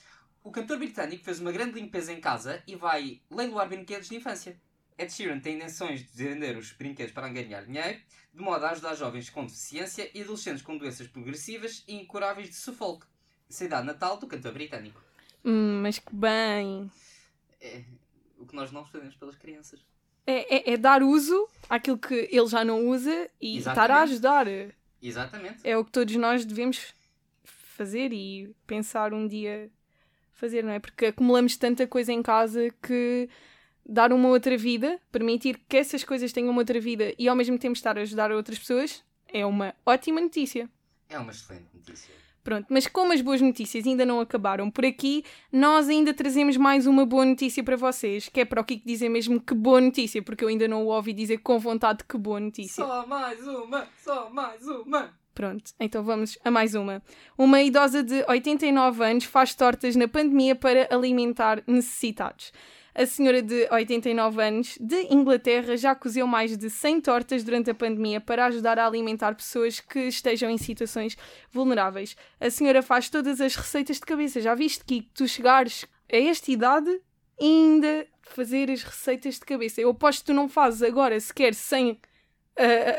O 0.43 0.51
cantor 0.51 0.77
britânico 0.77 1.23
fez 1.25 1.39
uma 1.41 1.51
grande 1.51 1.73
limpeza 1.73 2.13
em 2.13 2.21
casa 2.21 2.63
e 2.65 2.75
vai 2.75 3.19
leiloar 3.29 3.67
brinquedos 3.67 4.07
de 4.07 4.15
infância. 4.15 4.57
Ed 4.97 5.11
Sheeran 5.11 5.39
tem 5.39 5.57
intenções 5.57 6.09
de 6.09 6.23
vender 6.23 6.55
os 6.55 6.71
brinquedos 6.71 7.11
para 7.11 7.27
ganhar 7.29 7.65
dinheiro, 7.65 7.99
de 8.37 8.43
modo 8.43 8.63
a 8.63 8.69
ajudar 8.69 8.93
jovens 8.93 9.31
com 9.31 9.43
deficiência 9.45 10.11
e 10.13 10.21
adolescentes 10.21 10.61
com 10.61 10.77
doenças 10.77 11.07
progressivas 11.07 11.83
e 11.87 11.95
incuráveis 11.95 12.49
de 12.49 12.55
Suffolk, 12.55 13.03
cidade 13.49 13.87
natal 13.87 14.17
do 14.17 14.27
cantor 14.27 14.53
britânico. 14.53 15.01
Hum, 15.43 15.79
mas 15.81 15.97
que 15.97 16.13
bem. 16.15 16.91
É 17.59 17.83
o 18.37 18.45
que 18.45 18.55
nós 18.55 18.71
não 18.71 18.85
fazemos 18.85 19.15
pelas 19.15 19.35
crianças. 19.35 19.83
É, 20.27 20.55
é- 20.69 20.73
é 20.73 20.77
dar 20.77 21.01
uso 21.01 21.47
àquilo 21.67 21.97
que 21.97 22.29
ele 22.31 22.45
já 22.47 22.63
não 22.63 22.87
usa 22.89 23.27
e 23.41 23.57
estar 23.57 23.71
a 23.89 24.03
Exatamente. 24.05 24.11
ajudar. 24.11 24.47
Exatamente. 25.01 25.59
é 25.63 25.77
o 25.77 25.85
que 25.85 25.91
todos 25.91 26.15
nós 26.15 26.45
devemos 26.45 26.93
fazer 27.43 28.11
e 28.13 28.53
pensar 28.67 29.13
um 29.13 29.27
dia 29.27 29.69
fazer, 30.33 30.63
não 30.63 30.71
é? 30.71 30.79
Porque 30.79 31.07
acumulamos 31.07 31.55
tanta 31.57 31.87
coisa 31.87 32.11
em 32.13 32.21
casa 32.21 32.69
que 32.83 33.27
dar 33.87 34.11
uma 34.11 34.27
outra 34.27 34.57
vida, 34.57 34.99
permitir 35.11 35.61
que 35.67 35.77
essas 35.77 36.03
coisas 36.03 36.33
tenham 36.33 36.49
uma 36.49 36.59
outra 36.59 36.79
vida 36.79 37.13
e 37.17 37.27
ao 37.27 37.35
mesmo 37.35 37.57
tempo 37.57 37.73
estar 37.73 37.97
a 37.97 38.01
ajudar 38.01 38.31
outras 38.31 38.59
pessoas 38.59 39.03
é 39.27 39.45
uma 39.45 39.73
ótima 39.85 40.19
notícia. 40.19 40.69
É 41.09 41.17
uma 41.17 41.31
excelente 41.31 41.67
notícia. 41.73 42.17
Pronto, 42.43 42.65
mas 42.69 42.87
como 42.87 43.11
as 43.11 43.19
boas 43.19 43.41
notícias 43.41 43.85
ainda 43.85 44.05
não 44.05 44.21
acabaram 44.21 44.71
por 44.71 44.85
aqui, 44.85 45.23
nós 45.51 45.89
ainda 45.89 46.13
trazemos 46.13 46.55
mais 46.55 46.87
uma 46.87 47.05
boa 47.05 47.25
notícia 47.25 47.61
para 47.61 47.75
vocês, 47.75 48.29
que 48.29 48.39
é 48.39 48.45
para 48.45 48.61
o 48.61 48.63
Kiko 48.63 48.87
dizer 48.87 49.09
mesmo 49.09 49.41
que 49.41 49.53
boa 49.53 49.81
notícia, 49.81 50.21
porque 50.21 50.45
eu 50.45 50.47
ainda 50.47 50.65
não 50.65 50.85
o 50.85 50.87
ouvi 50.87 51.11
dizer 51.11 51.39
com 51.39 51.59
vontade 51.59 52.05
que 52.07 52.17
boa 52.17 52.39
notícia. 52.39 52.85
Só 52.85 53.05
mais 53.05 53.45
uma, 53.45 53.85
só 54.01 54.29
mais 54.29 54.65
uma. 54.65 55.13
Pronto, 55.35 55.73
então 55.77 56.01
vamos 56.03 56.37
a 56.43 56.49
mais 56.49 56.73
uma. 56.73 57.03
Uma 57.37 57.61
idosa 57.61 58.01
de 58.01 58.23
89 58.29 59.03
anos 59.03 59.25
faz 59.25 59.53
tortas 59.53 59.97
na 59.97 60.07
pandemia 60.07 60.55
para 60.55 60.87
alimentar 60.89 61.61
necessitados. 61.67 62.53
A 62.97 63.05
senhora 63.05 63.43
de 63.43 63.67
89 63.71 64.41
anos, 64.41 64.75
de 64.81 65.13
Inglaterra, 65.13 65.77
já 65.77 65.93
cozeu 65.93 66.25
mais 66.25 66.57
de 66.57 66.67
100 66.67 67.01
tortas 67.01 67.43
durante 67.43 67.69
a 67.69 67.75
pandemia 67.75 68.19
para 68.19 68.47
ajudar 68.47 68.79
a 68.79 68.87
alimentar 68.87 69.35
pessoas 69.35 69.79
que 69.79 69.99
estejam 70.07 70.49
em 70.49 70.57
situações 70.57 71.15
vulneráveis. 71.51 72.17
A 72.39 72.49
senhora 72.49 72.81
faz 72.81 73.07
todas 73.07 73.39
as 73.39 73.55
receitas 73.55 73.97
de 73.97 74.01
cabeça. 74.01 74.41
Já 74.41 74.55
viste 74.55 74.83
que 74.83 75.03
tu 75.13 75.27
chegares 75.27 75.85
a 76.11 76.17
esta 76.17 76.51
idade 76.51 76.89
ainda 77.39 78.07
fazer 78.23 78.71
as 78.71 78.81
receitas 78.81 79.35
de 79.35 79.41
cabeça? 79.41 79.79
Eu 79.79 79.91
aposto 79.91 80.21
que 80.21 80.25
tu 80.25 80.33
não 80.33 80.49
fazes 80.49 80.81
agora 80.81 81.19
sequer 81.19 81.53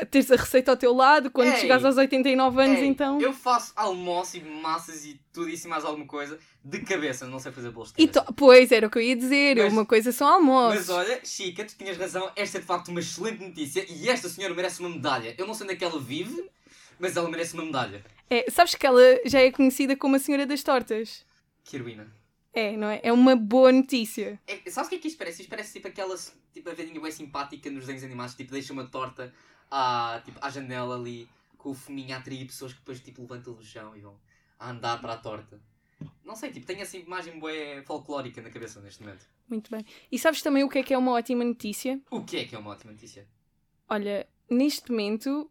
teres 0.09 0.31
a 0.31 0.35
receita 0.35 0.71
ao 0.71 0.77
teu 0.77 0.93
lado, 0.93 1.29
quando 1.31 1.49
Ei! 1.51 1.57
chegares 1.57 1.83
aos 1.83 1.97
89 1.97 2.61
anos, 2.61 2.77
Ei, 2.79 2.85
então. 2.85 3.19
Eu 3.21 3.33
faço 3.33 3.73
almoço 3.75 4.37
e 4.37 4.41
massas 4.41 5.05
e 5.05 5.19
tudo 5.33 5.49
isso 5.49 5.67
e 5.67 5.69
mais 5.69 5.83
alguma 5.83 6.05
coisa 6.05 6.39
de 6.63 6.79
cabeça. 6.81 7.27
Não 7.27 7.39
sei 7.39 7.51
fazer 7.51 7.71
bolos 7.71 7.91
de 7.93 7.95
cabeça. 8.07 8.21
to- 8.25 8.33
Pois, 8.33 8.71
era 8.71 8.87
o 8.87 8.89
que 8.89 8.97
eu 8.97 9.01
ia 9.01 9.15
dizer. 9.15 9.57
Mas- 9.57 9.73
uma 9.73 9.85
coisa 9.85 10.11
são 10.11 10.27
almoços. 10.27 10.79
Mas 10.79 10.89
olha, 10.89 11.19
Chica, 11.23 11.63
tu 11.65 11.75
tinhas 11.77 11.97
razão. 11.97 12.31
Esta 12.35 12.57
é 12.57 12.61
de 12.61 12.65
facto 12.67 12.87
uma 12.89 12.99
excelente 12.99 13.43
notícia 13.43 13.85
e 13.89 14.09
esta 14.09 14.29
senhora 14.29 14.53
merece 14.53 14.79
uma 14.79 14.89
medalha. 14.89 15.35
Eu 15.37 15.45
não 15.45 15.53
sei 15.53 15.65
onde 15.65 15.73
é 15.73 15.77
que 15.77 15.83
ela 15.83 15.99
vive, 15.99 16.49
mas 16.99 17.15
ela 17.17 17.29
merece 17.29 17.53
uma 17.53 17.65
medalha. 17.65 18.03
É, 18.29 18.45
sabes 18.49 18.75
que 18.75 18.85
ela 18.85 19.01
já 19.25 19.39
é 19.41 19.51
conhecida 19.51 19.95
como 19.95 20.15
a 20.15 20.19
Senhora 20.19 20.45
das 20.45 20.61
Tortas? 20.63 21.25
Que 21.63 21.75
heroína. 21.77 22.07
É, 22.53 22.75
não 22.75 22.87
é? 22.89 22.99
É 23.03 23.13
uma 23.13 23.35
boa 23.35 23.71
notícia. 23.71 24.39
É, 24.47 24.57
sabes 24.69 24.87
o 24.87 24.89
que 24.89 24.95
é 24.95 24.99
que 24.99 25.07
isto 25.07 25.17
parece? 25.17 25.41
Isto 25.41 25.49
parece 25.49 25.73
tipo 25.73 25.87
aquela 25.87 26.15
tipo, 26.51 26.69
a 26.69 26.73
velhinha 26.73 26.99
bem 26.99 27.11
simpática 27.11 27.69
nos 27.69 27.81
desenhos 27.81 28.03
animados, 28.03 28.35
tipo, 28.35 28.51
deixa 28.51 28.73
uma 28.73 28.85
torta 28.87 29.33
à, 29.69 30.21
tipo, 30.25 30.39
à 30.41 30.49
janela 30.49 30.95
ali, 30.95 31.29
com 31.57 31.69
o 31.69 31.73
fuminho 31.73 32.15
a 32.15 32.17
atrair 32.17 32.45
pessoas 32.45 32.73
que 32.73 32.79
depois 32.79 32.99
tipo, 32.99 33.21
levantam 33.21 33.53
do 33.53 33.63
chão 33.63 33.95
e 33.95 34.01
vão 34.01 34.19
a 34.59 34.71
andar 34.71 34.99
para 34.99 35.13
a 35.13 35.17
torta. 35.17 35.61
Não 36.23 36.35
sei, 36.35 36.51
tipo, 36.51 36.65
tenho 36.65 36.81
essa 36.81 36.97
imagem 36.97 37.39
bué 37.39 37.83
folclórica 37.83 38.41
na 38.41 38.49
cabeça 38.49 38.79
neste 38.81 39.01
momento. 39.01 39.25
Muito 39.47 39.69
bem. 39.71 39.85
E 40.11 40.17
sabes 40.17 40.41
também 40.41 40.63
o 40.63 40.69
que 40.69 40.79
é 40.79 40.83
que 40.83 40.93
é 40.93 40.97
uma 40.97 41.11
ótima 41.11 41.43
notícia? 41.43 41.99
O 42.09 42.23
que 42.23 42.37
é 42.37 42.45
que 42.45 42.55
é 42.55 42.59
uma 42.59 42.71
ótima 42.71 42.91
notícia? 42.91 43.27
Olha, 43.89 44.27
neste 44.49 44.91
momento 44.91 45.49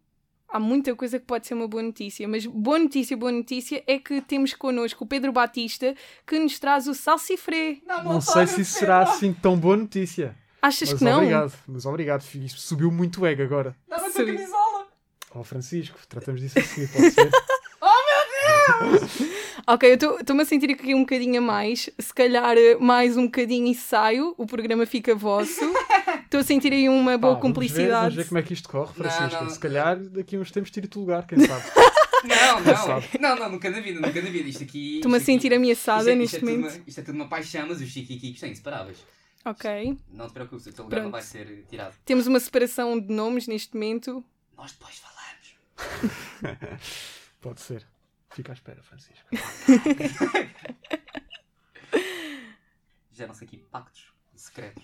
há 0.48 0.58
muita 0.58 0.94
coisa 0.94 1.18
que 1.18 1.26
pode 1.26 1.46
ser 1.46 1.54
uma 1.54 1.68
boa 1.68 1.82
notícia, 1.82 2.26
mas 2.26 2.46
boa 2.46 2.78
notícia, 2.78 3.16
boa 3.16 3.32
notícia 3.32 3.82
é 3.86 3.98
que 3.98 4.20
temos 4.20 4.54
connosco 4.54 5.04
o 5.04 5.06
Pedro 5.06 5.32
Batista 5.32 5.94
que 6.26 6.38
nos 6.38 6.58
traz 6.58 6.86
o 6.86 6.94
salsifré. 6.94 7.78
Não 8.04 8.20
sei 8.20 8.46
se 8.46 8.62
isso 8.62 8.78
será 8.78 9.00
assim 9.00 9.32
tão 9.32 9.56
boa 9.56 9.76
notícia. 9.76 10.34
Achas 10.60 10.90
Mas 10.90 10.98
que 10.98 11.04
não? 11.04 11.18
obrigado, 11.18 11.52
mas 11.68 11.86
obrigado. 11.86 12.22
filho. 12.22 12.46
Isto 12.46 12.60
subiu 12.60 12.90
muito 12.90 13.20
o 13.20 13.26
ego 13.26 13.42
agora. 13.42 13.76
Dá-me 13.88 14.06
a 14.06 14.10
tua 14.10 14.26
camisola! 14.26 14.86
Oh, 15.34 15.44
Francisco, 15.44 15.98
tratamos 16.08 16.40
disso 16.40 16.58
assim, 16.58 16.86
pode 16.88 17.10
ser? 17.12 17.30
Ok, 19.66 19.98
eu 20.00 20.18
estou-me 20.20 20.42
a 20.42 20.46
sentir 20.46 20.70
aqui 20.70 20.94
um 20.94 21.00
bocadinho 21.00 21.38
a 21.38 21.44
mais. 21.44 21.90
Se 21.98 22.14
calhar 22.14 22.56
eh, 22.56 22.76
mais 22.76 23.18
um 23.18 23.24
bocadinho 23.26 23.66
e 23.66 23.74
saio. 23.74 24.34
O 24.38 24.46
programa 24.46 24.86
fica 24.86 25.14
vosso. 25.14 25.60
Estou 26.28 26.40
a 26.40 26.44
sentir 26.44 26.70
aí 26.74 26.86
uma 26.90 27.16
boa 27.16 27.18
Pá, 27.18 27.20
vamos 27.20 27.34
ver- 27.36 27.40
cumplicidade. 27.40 28.00
Vamos 28.00 28.14
ver, 28.16 28.28
como 28.28 28.38
é 28.38 28.42
que 28.42 28.52
isto 28.52 28.68
corre, 28.68 28.88
Não, 28.88 28.94
Francisco. 28.94 29.44
não. 29.44 29.50
Se 29.50 29.58
calhar 29.58 29.98
daqui 29.98 30.36
a 30.36 30.38
uns 30.38 30.50
tempos 30.50 30.70
tiro-te 30.70 30.98
o 30.98 31.00
lugar, 31.00 31.26
quem 31.26 31.38
sabe. 31.40 31.64
Não, 32.24 32.60
não. 32.60 33.00
Não, 33.20 33.36
não, 33.36 33.48
nunca 33.52 33.70
na 33.70 33.78
vida, 33.78 34.00
nunca 34.00 34.20
na 34.20 34.28
vida. 34.28 34.48
Isto 34.48 34.64
aqui. 34.64 34.96
Estou-me 34.96 35.18
a 35.18 35.20
sentir 35.20 35.54
ameaçada 35.54 36.00
isto 36.00 36.10
é- 36.10 36.14
neste 36.16 36.36
isto 36.38 36.48
é 36.48 36.52
momento. 36.56 36.82
isto 36.84 36.98
é 36.98 37.02
tudo 37.04 37.14
uma 37.14 37.28
paixão, 37.28 37.68
mas 37.68 37.80
os 37.80 37.88
chiquiquicos 37.88 38.40
são 38.40 38.48
inseparáveis. 38.48 38.98
Ok. 39.44 39.96
Não 40.12 40.26
te 40.26 40.32
preocupes, 40.32 40.66
o 40.66 40.72
teu 40.72 40.84
lugar 40.84 40.96
não 40.96 41.10
Pronto. 41.12 41.12
vai 41.12 41.22
ser 41.22 41.64
tirado. 41.70 41.94
Temos 42.04 42.26
uma 42.26 42.40
separação 42.40 42.98
de 42.98 43.12
nomes 43.14 43.46
neste 43.46 43.72
momento. 43.74 44.24
Nós 44.56 44.72
depois 44.72 44.96
falamos. 44.98 45.54
Pode 47.40 47.60
ser. 47.60 47.86
Fica 48.34 48.50
à 48.50 48.54
espera, 48.54 48.82
Francisco. 48.82 49.24
Geram-se 53.12 53.44
aqui 53.44 53.58
pactos 53.70 54.12
secretos. 54.34 54.82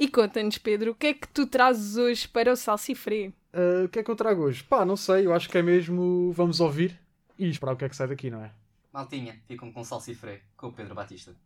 E 0.00 0.08
conta-nos, 0.08 0.56
Pedro, 0.56 0.92
o 0.92 0.94
que 0.94 1.08
é 1.08 1.12
que 1.12 1.28
tu 1.28 1.46
trazes 1.46 1.98
hoje 1.98 2.26
para 2.26 2.50
o 2.50 2.56
Salsifré? 2.56 3.34
Ah, 3.52 3.84
o 3.84 3.88
que 3.90 3.98
é 3.98 4.02
que 4.02 4.10
eu 4.10 4.16
trago 4.16 4.44
hoje? 4.44 4.64
Pá, 4.64 4.82
não 4.82 4.96
sei. 4.96 5.26
Eu 5.26 5.34
acho 5.34 5.46
que 5.46 5.58
é 5.58 5.62
mesmo. 5.62 6.32
Vamos 6.32 6.58
ouvir 6.58 6.98
e 7.38 7.50
esperar 7.50 7.74
o 7.74 7.76
que 7.76 7.84
é 7.84 7.88
que 7.90 7.94
sai 7.94 8.08
daqui, 8.08 8.30
não 8.30 8.42
é? 8.42 8.50
Maltinha, 8.90 9.38
ficam 9.46 9.70
com 9.70 9.84
salsifré, 9.84 10.40
com 10.56 10.68
o 10.68 10.72
Pedro 10.72 10.94
Batista. 10.94 11.36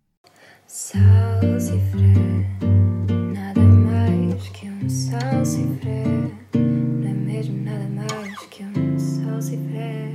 Salsifré, 0.68 2.14
nada 3.34 3.60
mais 3.60 4.48
que 4.50 4.68
um 4.68 4.88
salsifré. 4.88 6.04
Não 6.54 7.10
é 7.10 7.12
mesmo 7.12 7.60
nada 7.60 7.88
mais 7.88 8.38
que 8.46 8.62
um 8.62 8.96
salsifré. 8.96 10.12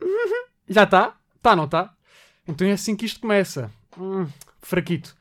Já 0.68 0.82
está? 0.82 1.16
Tá, 1.40 1.54
não 1.54 1.66
está? 1.66 1.94
Então 2.48 2.66
é 2.66 2.72
assim 2.72 2.96
que 2.96 3.06
isto 3.06 3.20
começa. 3.20 3.70
Hum, 3.96 4.26
fraquito. 4.60 5.16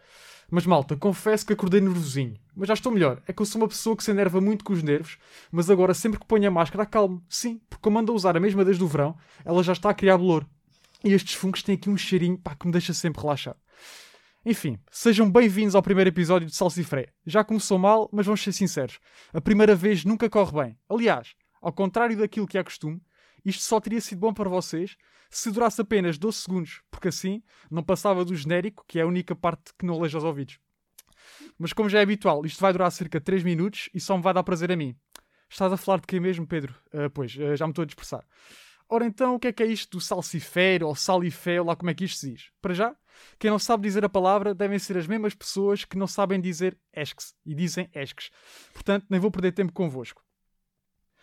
Mas 0.50 0.66
malta, 0.66 0.96
confesso 0.96 1.46
que 1.46 1.52
acordei 1.52 1.82
nervosinho. 1.82 2.36
Mas 2.56 2.70
já 2.70 2.74
estou 2.74 2.92
melhor. 2.92 3.22
É 3.28 3.34
que 3.34 3.42
eu 3.42 3.46
sou 3.46 3.62
uma 3.62 3.68
pessoa 3.68 3.98
que 3.98 4.04
se 4.04 4.12
enerva 4.12 4.40
muito 4.40 4.64
com 4.64 4.72
os 4.72 4.82
nervos, 4.82 5.18
mas 5.52 5.70
agora 5.70 5.94
sempre 5.94 6.20
que 6.20 6.26
ponho 6.26 6.48
a 6.48 6.52
máscara 6.52 6.84
acalmo. 6.84 7.22
Sim, 7.28 7.60
porque 7.70 7.82
como 7.82 8.00
ando 8.00 8.14
a 8.14 8.16
usar 8.16 8.38
a 8.38 8.40
mesma 8.40 8.64
desde 8.64 8.82
o 8.82 8.88
verão, 8.88 9.18
ela 9.44 9.62
já 9.62 9.74
está 9.74 9.90
a 9.90 9.94
criar 9.94 10.18
bolor. 10.18 10.46
E 11.04 11.12
estes 11.12 11.36
fungos 11.36 11.62
têm 11.62 11.76
aqui 11.76 11.90
um 11.90 11.98
cheirinho 11.98 12.38
pá, 12.38 12.56
que 12.56 12.66
me 12.66 12.72
deixa 12.72 12.94
sempre 12.94 13.22
relaxado. 13.22 13.58
Enfim, 14.46 14.80
sejam 14.90 15.30
bem-vindos 15.30 15.76
ao 15.76 15.84
primeiro 15.84 16.10
episódio 16.10 16.48
de 16.48 16.56
Salsifré. 16.56 17.10
Já 17.26 17.44
começou 17.44 17.78
mal, 17.78 18.10
mas 18.14 18.26
vamos 18.26 18.42
ser 18.42 18.54
sinceros. 18.54 19.00
A 19.34 19.42
primeira 19.42 19.76
vez 19.76 20.06
nunca 20.06 20.30
corre 20.30 20.64
bem. 20.64 20.80
Aliás, 20.90 21.36
ao 21.62 21.74
contrário 21.74 22.18
daquilo 22.18 22.48
que 22.48 22.58
é 22.58 22.64
costume, 22.64 23.02
isto 23.44 23.64
só 23.64 23.82
teria 23.82 24.00
sido 24.00 24.20
bom 24.20 24.34
para 24.34 24.50
vocês 24.50 24.96
se 25.30 25.52
durasse 25.52 25.82
apenas 25.82 26.18
12 26.18 26.38
segundos, 26.38 26.82
porque 26.90 27.08
assim 27.08 27.44
não 27.70 27.84
passava 27.84 28.24
do 28.24 28.36
genérico, 28.36 28.84
que 28.88 29.00
é 29.00 29.02
a 29.02 29.08
única 29.08 29.36
parte 29.36 29.74
que 29.78 29.86
não 29.86 29.96
aleja 29.96 30.18
os 30.18 30.24
ouvidos. 30.24 30.60
Mas 31.58 31.74
como 31.74 31.90
já 31.90 32.00
é 32.00 32.04
habitual, 32.04 32.46
isto 32.46 32.60
vai 32.60 32.72
durar 32.72 32.92
cerca 32.92 33.20
de 33.20 33.26
3 33.26 33.44
minutos 33.44 33.90
e 33.94 34.00
só 34.00 34.16
me 34.16 34.24
vai 34.24 34.34
dar 34.34 34.44
prazer 34.44 34.72
a 34.72 34.76
mim. 34.76 34.96
Estás 35.50 35.72
a 35.72 35.78
falar 35.78 36.00
de 36.00 36.08
quem 36.08 36.20
mesmo, 36.20 36.46
Pedro? 36.46 36.76
Ah, 36.94 37.10
pois, 37.10 37.38
ah, 37.40 37.56
já 37.56 37.66
me 37.66 37.72
estou 37.72 37.84
a 37.84 37.86
dispersar. 37.86 38.26
Ora 38.90 39.06
então, 39.06 39.36
o 39.36 39.40
que 39.40 39.48
é 39.48 39.54
que 39.54 39.64
é 39.64 39.66
isto 39.66 39.98
do 39.98 40.02
salsifé 40.02 40.80
ou 40.82 40.96
salifé, 40.96 41.60
ou 41.60 41.68
lá 41.68 41.76
como 41.76 41.90
é 41.90 41.94
que 41.94 42.06
isto 42.06 42.20
se 42.20 42.32
diz? 42.32 42.52
Para 42.62 42.74
já, 42.74 42.96
quem 43.38 43.52
não 43.52 43.60
sabe 43.60 43.84
dizer 43.84 44.04
a 44.06 44.10
palavra 44.10 44.54
devem 44.54 44.80
ser 44.80 44.98
as 44.98 45.08
mesmas 45.08 45.34
pessoas 45.34 45.84
que 45.84 45.98
não 45.98 46.08
sabem 46.08 46.40
dizer 46.40 46.78
esques 46.94 47.36
e 47.46 47.54
dizem 47.54 47.90
esques. 47.94 48.30
Portanto, 48.74 49.06
nem 49.10 49.20
vou 49.20 49.32
perder 49.32 49.52
tempo 49.52 49.74
convosco. 49.74 50.24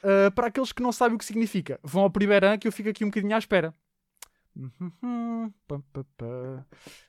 Ah, 0.02 0.30
para 0.30 0.48
aqueles 0.48 0.72
que 0.72 0.82
não 0.82 0.92
sabem 0.92 1.16
o 1.16 1.18
que 1.18 1.24
significa, 1.24 1.80
vão 1.82 2.02
ao 2.02 2.10
primeiro 2.10 2.46
ano 2.46 2.58
que 2.58 2.68
eu 2.68 2.72
fico 2.72 2.90
aqui 2.90 3.04
um 3.04 3.08
bocadinho 3.08 3.34
à 3.34 3.38
espera. 3.38 3.74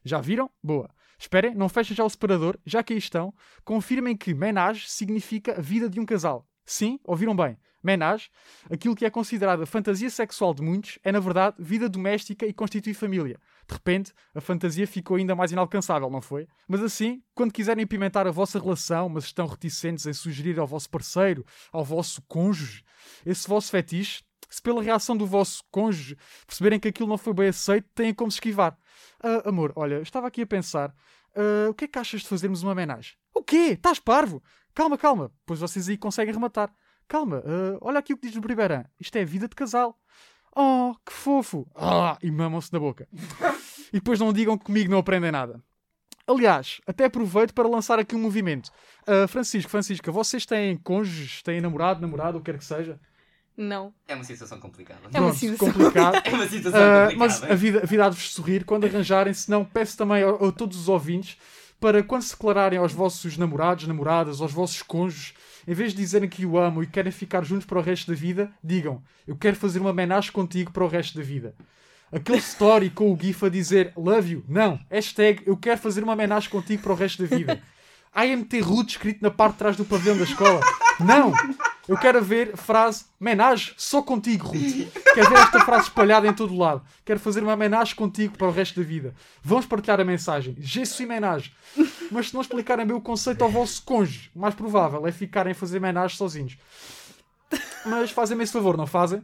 Já 0.03 0.19
viram? 0.21 0.49
Boa. 0.63 0.89
Esperem, 1.17 1.55
não 1.55 1.69
fechem 1.69 1.95
já 1.95 2.03
o 2.03 2.09
separador, 2.09 2.57
já 2.65 2.83
que 2.83 2.93
aí 2.93 2.99
estão. 2.99 3.33
Confirmem 3.63 4.17
que 4.17 4.33
menage 4.33 4.89
significa 4.89 5.61
vida 5.61 5.89
de 5.89 5.99
um 5.99 6.05
casal. 6.05 6.47
Sim, 6.65 6.99
ouviram 7.03 7.35
bem. 7.35 7.57
Menage, 7.83 8.31
aquilo 8.67 8.95
que 8.95 9.05
é 9.05 9.11
considerado 9.11 9.61
a 9.61 9.65
fantasia 9.67 10.09
sexual 10.09 10.55
de 10.55 10.63
muitos, 10.63 10.97
é 11.03 11.11
na 11.11 11.19
verdade 11.19 11.55
vida 11.59 11.87
doméstica 11.87 12.43
e 12.47 12.51
constitui 12.51 12.95
família. 12.95 13.39
De 13.67 13.75
repente, 13.75 14.11
a 14.33 14.41
fantasia 14.41 14.87
ficou 14.87 15.17
ainda 15.17 15.35
mais 15.35 15.51
inalcançável, 15.51 16.09
não 16.09 16.19
foi? 16.19 16.47
Mas 16.67 16.81
assim, 16.81 17.21
quando 17.35 17.53
quiserem 17.53 17.85
pimentar 17.85 18.25
a 18.25 18.31
vossa 18.31 18.59
relação, 18.59 19.07
mas 19.07 19.25
estão 19.25 19.45
reticentes 19.45 20.07
em 20.07 20.13
sugerir 20.13 20.59
ao 20.59 20.65
vosso 20.65 20.89
parceiro, 20.89 21.45
ao 21.71 21.85
vosso 21.85 22.23
cônjuge, 22.23 22.83
esse 23.23 23.47
vosso 23.47 23.69
fetiche, 23.69 24.23
se 24.49 24.61
pela 24.61 24.81
reação 24.81 25.15
do 25.15 25.25
vosso 25.25 25.63
cônjuge 25.71 26.17
perceberem 26.45 26.79
que 26.79 26.87
aquilo 26.87 27.09
não 27.09 27.17
foi 27.17 27.33
bem 27.33 27.47
aceito, 27.49 27.87
têm 27.93 28.13
como 28.13 28.31
se 28.31 28.37
esquivar. 28.37 28.77
Ah, 29.21 29.49
amor, 29.49 29.73
olha, 29.75 30.01
estava 30.01 30.27
aqui 30.27 30.41
a 30.41 30.47
pensar, 30.47 30.93
ah, 31.35 31.69
o 31.69 31.73
que 31.73 31.85
é 31.85 31.87
que 31.87 31.99
achas 31.99 32.21
de 32.21 32.27
fazermos 32.27 32.63
uma 32.63 32.71
homenagem? 32.71 33.13
O 33.33 33.43
quê? 33.43 33.73
Estás 33.73 33.99
parvo? 33.99 34.41
Calma, 34.73 34.97
calma, 34.97 35.31
pois 35.45 35.59
vocês 35.59 35.89
aí 35.89 35.97
conseguem 35.97 36.33
rematar. 36.33 36.73
Calma, 37.07 37.43
ah, 37.45 37.77
olha 37.81 37.99
aqui 37.99 38.13
o 38.13 38.17
que 38.17 38.27
diz 38.27 38.35
o 38.35 38.41
Bribeirão. 38.41 38.85
Isto 38.99 39.17
é 39.17 39.25
vida 39.25 39.47
de 39.47 39.55
casal. 39.55 39.99
Oh, 40.55 40.95
que 41.05 41.11
fofo! 41.11 41.67
Ah, 41.75 42.17
e 42.23 42.31
mamam-se 42.31 42.71
na 42.71 42.79
boca. 42.79 43.07
e 43.91 43.97
depois 43.97 44.19
não 44.19 44.31
digam 44.31 44.57
que 44.57 44.65
comigo 44.65 44.89
não 44.89 44.99
aprendem 44.99 45.31
nada. 45.31 45.61
Aliás, 46.27 46.81
até 46.87 47.05
aproveito 47.05 47.53
para 47.53 47.67
lançar 47.67 47.99
aqui 47.99 48.15
um 48.15 48.19
movimento. 48.19 48.71
Ah, 49.05 49.27
Francisco, 49.27 49.69
Francisca, 49.69 50.11
vocês 50.11 50.45
têm 50.45 50.77
cônjuges, 50.77 51.43
têm 51.43 51.59
namorado, 51.59 52.01
namorado, 52.01 52.37
o 52.37 52.41
que 52.41 52.51
quer 52.51 52.57
que 52.57 52.65
seja? 52.65 52.99
Não. 53.57 53.93
É 54.07 54.15
uma 54.15 54.23
situação 54.23 54.59
complicada. 54.59 54.99
É 55.13 55.19
uma 55.19 55.33
situação. 55.33 55.71
complicado. 55.71 56.21
É 56.25 56.29
uma 56.33 56.47
situação 56.47 56.79
Ah, 56.81 57.01
complicada. 57.03 57.15
mas 57.17 57.43
a 57.43 57.55
vida, 57.55 57.79
a 57.83 57.85
vida 57.85 58.05
há 58.05 58.09
de 58.09 58.15
vos 58.15 58.31
sorrir 58.33 58.65
quando 58.65 58.85
arranjarem, 58.85 59.33
se 59.33 59.49
não, 59.49 59.63
peço 59.63 59.97
também 59.97 60.23
a, 60.23 60.29
a 60.29 60.51
todos 60.51 60.77
os 60.77 60.89
ouvintes 60.89 61.37
para 61.79 62.01
quando 62.03 62.23
se 62.23 62.31
declararem 62.31 62.79
aos 62.79 62.91
vossos 62.93 63.37
namorados, 63.37 63.87
namoradas, 63.87 64.41
aos 64.41 64.51
vossos 64.51 64.81
cônjuges, 64.81 65.33
em 65.67 65.73
vez 65.73 65.91
de 65.93 65.97
dizerem 65.97 66.27
que 66.29 66.45
o 66.45 66.57
amam 66.57 66.83
e 66.83 66.87
querem 66.87 67.11
ficar 67.11 67.43
juntos 67.43 67.65
para 67.65 67.79
o 67.79 67.81
resto 67.81 68.11
da 68.11 68.17
vida, 68.17 68.51
digam: 68.63 69.01
Eu 69.27 69.35
quero 69.35 69.55
fazer 69.55 69.79
uma 69.79 69.89
homenagem 69.89 70.31
contigo 70.31 70.71
para 70.71 70.83
o 70.83 70.87
resto 70.87 71.17
da 71.17 71.23
vida. 71.23 71.55
Aquele 72.11 72.37
story 72.37 72.89
com 72.89 73.11
o 73.11 73.17
GIF 73.19 73.45
a 73.45 73.49
dizer 73.49 73.91
Love 73.97 74.33
you. 74.33 74.43
Não. 74.47 74.79
Hashtag 74.91 75.43
Eu 75.45 75.57
quero 75.57 75.79
fazer 75.79 76.03
uma 76.03 76.13
homenagem 76.13 76.49
contigo 76.49 76.81
para 76.83 76.91
o 76.93 76.95
resto 76.95 77.25
da 77.25 77.35
vida. 77.35 77.61
AMT 78.13 78.59
Ruth 78.61 78.89
escrito 78.91 79.21
na 79.21 79.31
parte 79.31 79.53
de 79.53 79.59
trás 79.59 79.75
do 79.75 79.83
pavilhão 79.85 80.17
da 80.17 80.23
escola. 80.23 80.61
Não. 80.99 81.33
Eu 81.87 81.97
quero 81.97 82.21
ver 82.21 82.57
frase 82.57 83.05
Menage 83.19 83.73
só 83.77 84.01
contigo, 84.01 84.47
Ruth. 84.47 84.91
Quero 85.13 85.29
ver 85.29 85.37
esta 85.37 85.63
frase 85.63 85.83
espalhada 85.83 86.27
em 86.27 86.33
todo 86.33 86.53
o 86.53 86.57
lado. 86.57 86.81
Quero 87.03 87.19
fazer 87.19 87.43
uma 87.43 87.53
homenagem 87.53 87.95
contigo 87.95 88.37
para 88.37 88.47
o 88.47 88.51
resto 88.51 88.79
da 88.79 88.85
vida. 88.85 89.13
Vamos 89.43 89.65
partilhar 89.65 89.99
a 89.99 90.03
mensagem. 90.03 90.55
Je 90.59 90.85
suis 90.85 91.07
menage. 91.07 91.53
Mas 92.11 92.29
se 92.29 92.33
não 92.33 92.41
explicarem 92.41 92.85
bem 92.85 92.95
o 92.95 93.01
conceito 93.01 93.43
ao 93.43 93.49
vosso 93.49 93.83
cônjuge, 93.83 94.31
o 94.35 94.39
mais 94.39 94.55
provável 94.55 95.05
é 95.05 95.11
ficarem 95.11 95.51
a 95.51 95.55
fazer 95.55 95.79
menage 95.79 96.17
sozinhos. 96.17 96.57
Mas 97.85 98.09
fazem-me 98.09 98.43
esse 98.43 98.53
favor, 98.53 98.75
não 98.75 98.87
fazem? 98.87 99.21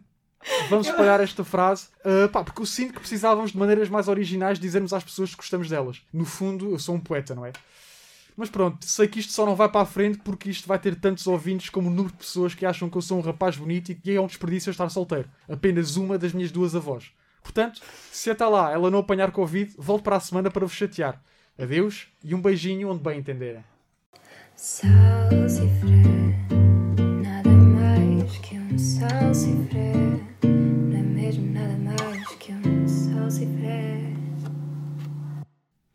Vamos 0.69 0.87
espalhar 0.87 1.19
esta 1.19 1.43
frase, 1.43 1.87
ah, 2.03 2.27
pá, 2.27 2.43
porque 2.43 2.61
eu 2.61 2.65
sinto 2.65 2.93
que 2.93 2.99
precisávamos 2.99 3.51
de 3.51 3.57
maneiras 3.57 3.89
mais 3.89 4.07
originais 4.07 4.57
de 4.57 4.63
dizermos 4.63 4.93
às 4.93 5.03
pessoas 5.03 5.31
que 5.31 5.37
gostamos 5.37 5.69
delas. 5.69 6.01
No 6.11 6.25
fundo, 6.25 6.71
eu 6.71 6.79
sou 6.79 6.95
um 6.95 6.99
poeta, 6.99 7.35
não 7.35 7.45
é? 7.45 7.51
Mas 8.35 8.49
pronto, 8.49 8.85
sei 8.85 9.07
que 9.07 9.19
isto 9.19 9.33
só 9.33 9.45
não 9.45 9.55
vai 9.55 9.69
para 9.69 9.81
a 9.81 9.85
frente 9.85 10.19
porque 10.19 10.49
isto 10.49 10.67
vai 10.67 10.79
ter 10.79 10.95
tantos 10.95 11.27
ouvintes 11.27 11.69
como 11.69 11.89
o 11.89 11.91
número 11.91 12.13
de 12.13 12.19
pessoas 12.19 12.55
que 12.55 12.65
acham 12.65 12.89
que 12.89 12.97
eu 12.97 13.01
sou 13.01 13.17
um 13.17 13.21
rapaz 13.21 13.57
bonito 13.57 13.91
e 13.91 13.95
que 13.95 14.15
é 14.15 14.21
um 14.21 14.27
desperdício 14.27 14.69
eu 14.69 14.71
estar 14.71 14.89
solteiro. 14.89 15.29
Apenas 15.49 15.97
uma 15.97 16.17
das 16.17 16.33
minhas 16.33 16.51
duas 16.51 16.75
avós. 16.75 17.11
Portanto, 17.43 17.81
se 18.11 18.29
até 18.29 18.45
lá 18.45 18.71
ela 18.71 18.89
não 18.89 18.99
apanhar 18.99 19.31
Covid, 19.31 19.73
volto 19.77 20.03
para 20.03 20.15
a 20.15 20.19
semana 20.19 20.49
para 20.49 20.65
vos 20.65 20.75
chatear. 20.75 21.21
Adeus 21.57 22.07
e 22.23 22.33
um 22.33 22.41
beijinho 22.41 22.89
onde 22.89 23.03
bem 23.03 23.19
entenderem. 23.19 23.63
Salsifré, 24.55 26.03
nada 27.21 27.49
mais 27.49 28.37
que 28.37 28.57
um 28.57 28.77
salsifré. 28.77 29.60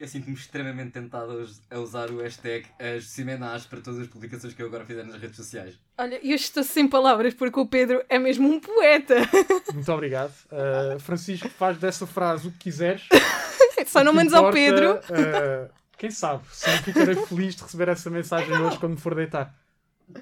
Eu 0.07 0.11
sinto-me 0.11 0.37
extremamente 0.37 0.93
tentado 0.93 1.33
a 1.33 1.35
us- 1.35 1.61
a 1.69 1.79
usar 1.81 2.13
o 2.13 2.19
hashtag 2.23 2.65
as 2.79 3.07
Simenás 3.09 3.67
para 3.67 3.81
todas 3.81 3.99
as 3.99 4.07
publicações 4.07 4.55
que 4.55 4.63
eu 4.63 4.67
agora 4.69 4.85
fizer 4.87 5.03
nas 5.05 5.21
redes 5.21 5.35
sociais. 5.35 5.81
Olha, 5.99 6.21
eu 6.25 6.37
estou 6.37 6.63
sem 6.63 6.87
palavras 6.87 7.35
porque 7.35 7.59
o 7.59 7.67
Pedro 7.67 8.05
é 8.09 8.17
mesmo 8.17 8.49
um 8.49 8.61
poeta. 8.61 9.17
Muito 9.75 9.91
obrigado. 9.93 10.33
Ah, 10.53 10.97
Francisco, 11.01 11.49
faz 11.49 11.77
dessa 11.79 12.07
frase 12.07 12.47
o 12.47 12.53
que 12.53 12.59
quiseres. 12.59 13.03
Só 13.89 14.05
não 14.05 14.13
mandes 14.13 14.33
ao 14.33 14.53
Pedro. 14.53 15.01
ah, 15.11 15.69
quem 15.99 16.13
sabe? 16.13 16.45
Se 16.53 16.71
não 16.71 16.79
ficarei 16.85 17.17
feliz 17.17 17.57
de 17.57 17.65
receber 17.65 17.89
essa 17.89 18.09
mensagem 18.09 18.57
hoje 18.57 18.79
quando 18.79 18.93
me 18.93 19.01
for 19.01 19.13
deitar. 19.13 19.53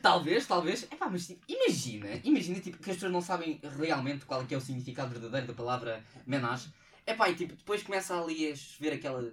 Talvez, 0.01 0.47
talvez. 0.47 0.85
Epá, 0.85 1.11
mas 1.11 1.27
tipo, 1.27 1.41
imagina, 1.47 2.09
imagina 2.25 2.59
tipo, 2.59 2.79
que 2.79 2.89
as 2.91 2.97
pessoas 2.97 3.13
não 3.13 3.21
sabem 3.21 3.61
realmente 3.79 4.25
qual 4.25 4.41
é 4.41 4.45
que 4.47 4.55
é 4.55 4.57
o 4.57 4.63
significado 4.63 5.11
verdadeiro 5.11 5.49
da 5.49 5.53
palavra 5.53 6.03
menage. 6.27 6.69
Epá, 7.07 7.29
e 7.29 7.35
tipo, 7.35 7.55
depois 7.55 7.83
começa 7.83 8.19
ali 8.19 8.51
a 8.51 8.57
chover 8.57 8.95
aquela 8.95 9.31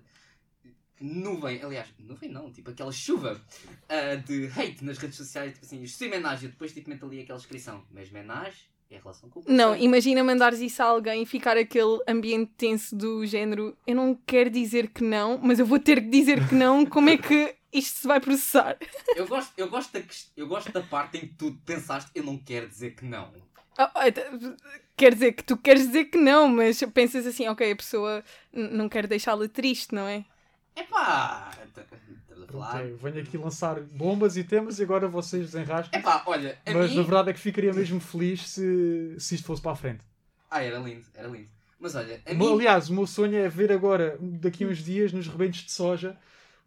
nuvem, 1.03 1.61
aliás, 1.63 1.87
nuvem 1.99 2.29
não, 2.29 2.51
tipo 2.51 2.69
aquela 2.71 2.91
chuva 2.91 3.41
ah, 3.89 4.15
de 4.15 4.47
hate 4.47 4.83
nas 4.83 4.97
redes 4.97 5.17
sociais, 5.17 5.53
tipo 5.53 5.65
assim, 5.65 5.85
se 5.85 6.07
menage, 6.07 6.47
depois 6.47 6.73
tipo 6.73 6.89
mete 6.89 7.03
ali 7.03 7.21
aquela 7.21 7.37
descrição, 7.39 7.83
mas 7.91 8.09
menage 8.11 8.69
é 8.89 8.97
a 8.97 8.99
relação 8.99 9.29
com 9.29 9.39
o 9.39 9.43
Não, 9.47 9.75
imagina 9.75 10.23
mandares 10.23 10.59
isso 10.59 10.81
a 10.83 10.85
alguém 10.85 11.23
e 11.23 11.25
ficar 11.25 11.57
aquele 11.57 11.99
ambiente 12.07 12.51
tenso 12.57 12.95
do 12.95 13.25
género 13.25 13.75
eu 13.87 13.95
não 13.95 14.13
quero 14.25 14.49
dizer 14.49 14.89
que 14.89 15.03
não, 15.03 15.37
mas 15.37 15.59
eu 15.59 15.65
vou 15.65 15.79
ter 15.79 16.01
que 16.01 16.09
dizer 16.09 16.47
que 16.47 16.55
não, 16.55 16.85
como 16.85 17.09
é 17.09 17.17
que 17.17 17.55
isto 17.71 17.99
se 17.99 18.07
vai 18.07 18.19
processar? 18.19 18.77
Eu 19.15 19.25
gosto, 19.27 19.53
eu, 19.57 19.69
gosto 19.69 19.93
da, 19.93 20.01
eu 20.35 20.45
gosto 20.47 20.71
da 20.73 20.81
parte 20.81 21.17
em 21.17 21.21
que 21.21 21.33
tu 21.35 21.57
pensaste 21.65 22.11
eu 22.13 22.23
não 22.23 22.37
quero 22.37 22.67
dizer 22.67 22.91
que 22.95 23.05
não. 23.05 23.31
T- 23.31 24.57
Quer 24.97 25.13
dizer 25.13 25.31
que 25.31 25.43
tu 25.43 25.55
queres 25.57 25.87
dizer 25.87 26.05
que 26.05 26.17
não, 26.17 26.47
mas 26.47 26.81
pensas 26.93 27.25
assim, 27.25 27.47
ok, 27.47 27.71
a 27.71 27.75
pessoa 27.75 28.23
não 28.51 28.89
quer 28.89 29.07
deixá-la 29.07 29.47
triste, 29.47 29.95
não 29.95 30.07
é? 30.07 30.25
Epá, 30.75 31.51
estamos 31.65 32.43
a 32.43 32.51
falar. 32.51 32.81
Ok, 32.81 32.95
venho 33.01 33.19
aqui 33.21 33.37
lançar 33.37 33.79
bombas 33.81 34.37
e 34.37 34.43
temas 34.43 34.79
e 34.79 34.83
agora 34.83 35.07
vocês 35.07 35.51
desenrascam. 35.51 35.99
Epá, 35.99 36.23
olha, 36.25 36.57
Mas 36.65 36.91
mim... 36.91 36.95
na 36.97 37.01
verdade 37.03 37.29
é 37.29 37.33
que 37.33 37.39
ficaria 37.39 37.73
mesmo 37.73 37.99
feliz 37.99 38.47
se, 38.49 39.15
se 39.19 39.35
isto 39.35 39.45
fosse 39.45 39.61
para 39.61 39.71
a 39.71 39.75
frente. 39.75 40.03
Ah, 40.49 40.63
era 40.63 40.79
lindo, 40.79 41.05
era 41.13 41.27
lindo. 41.27 41.49
Mas 41.79 41.95
olha, 41.95 42.21
mim... 42.33 42.53
Aliás, 42.53 42.89
o 42.89 42.93
meu 42.93 43.07
sonho 43.07 43.35
é 43.37 43.49
ver 43.49 43.71
agora, 43.71 44.17
daqui 44.19 44.63
a 44.63 44.67
uns 44.67 44.79
dias, 44.83 45.11
nos 45.11 45.27
rebentos 45.27 45.61
de 45.61 45.71
soja, 45.71 46.15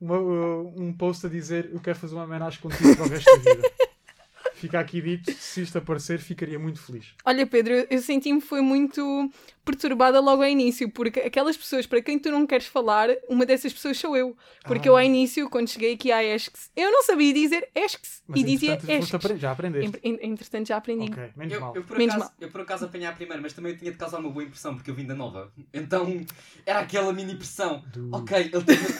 uma- 0.00 0.18
uh, 0.18 0.75
um 0.80 0.92
post 0.92 1.25
a 1.26 1.28
dizer 1.28 1.70
eu 1.73 1.80
quero 1.80 1.99
fazer 1.99 2.14
uma 2.14 2.25
homenagem 2.25 2.61
contigo 2.61 2.96
para 2.96 3.04
o 3.06 3.08
resto 3.08 3.30
da 3.38 3.54
vida. 3.54 3.70
Fica 4.64 4.80
aqui 4.80 5.00
dito, 5.02 5.30
se 5.33 5.61
isto 5.61 5.76
aparecer, 5.76 6.18
ficaria 6.21 6.59
muito 6.59 6.80
feliz. 6.80 7.12
Olha, 7.23 7.47
Pedro, 7.47 7.75
eu- 7.75 7.87
eu 7.90 8.00
senti-me 8.00 8.40
foi 8.40 8.62
muito 8.62 9.30
perturbada 9.62 10.21
logo 10.21 10.42
ao 10.42 10.49
início, 10.49 10.90
porque 10.90 11.21
aquelas 11.21 11.54
pessoas 11.56 11.87
para 11.87 12.00
quem 12.00 12.18
tu 12.18 12.30
não 12.30 12.47
queres 12.47 12.66
falar, 12.66 13.09
uma 13.28 13.44
dessas 13.44 13.73
pessoas 13.75 13.99
sou 13.99 14.16
eu. 14.16 14.35
Porque 14.66 14.88
Ah. 14.88 14.92
eu 14.92 14.97
ao 14.97 15.02
início, 15.02 15.50
quando 15.50 15.68
cheguei 15.68 15.92
aqui 15.94 16.11
à 16.11 16.23
ESCS, 16.25 16.71
eu 16.75 16.90
não 16.90 17.02
sabia 17.02 17.33
dizer 17.35 17.68
ESCS 17.75 18.23
Mas 18.26 18.40
e 18.40 18.42
dizia 18.44 18.75
ESCS. 18.75 19.38
já 19.38 19.50
aprendeste. 19.52 20.00
Entretanto, 20.02 20.66
já 20.68 20.76
aprendi. 20.78 21.11
Ok, 21.12 21.30
menos 21.37 21.52
Eu, 21.54 21.61
mal. 21.61 21.76
eu, 21.76 21.85
por 21.85 21.99
Menos 21.99 22.14
acaso, 22.14 22.30
mal. 22.30 22.37
eu 22.40 22.49
por 22.50 22.61
acaso 22.62 22.85
apanhei 22.87 23.06
a 23.06 23.12
primeira, 23.12 23.42
mas 23.42 23.52
também 23.52 23.73
eu 23.73 23.78
tinha 23.78 23.92
de 23.92 23.99
causar 23.99 24.18
uma 24.18 24.30
boa 24.30 24.44
impressão 24.44 24.75
porque 24.75 24.90
eu 24.90 24.94
vim 24.94 25.04
da 25.06 25.14
nova. 25.14 25.52
Então 25.75 26.25
era 26.64 26.80
aquela 26.80 27.12
mini 27.12 27.35
pressão. 27.37 27.85
Do- 27.92 28.09
Ok, 28.16 28.35
ele 28.52 28.64
teve, 28.64 28.94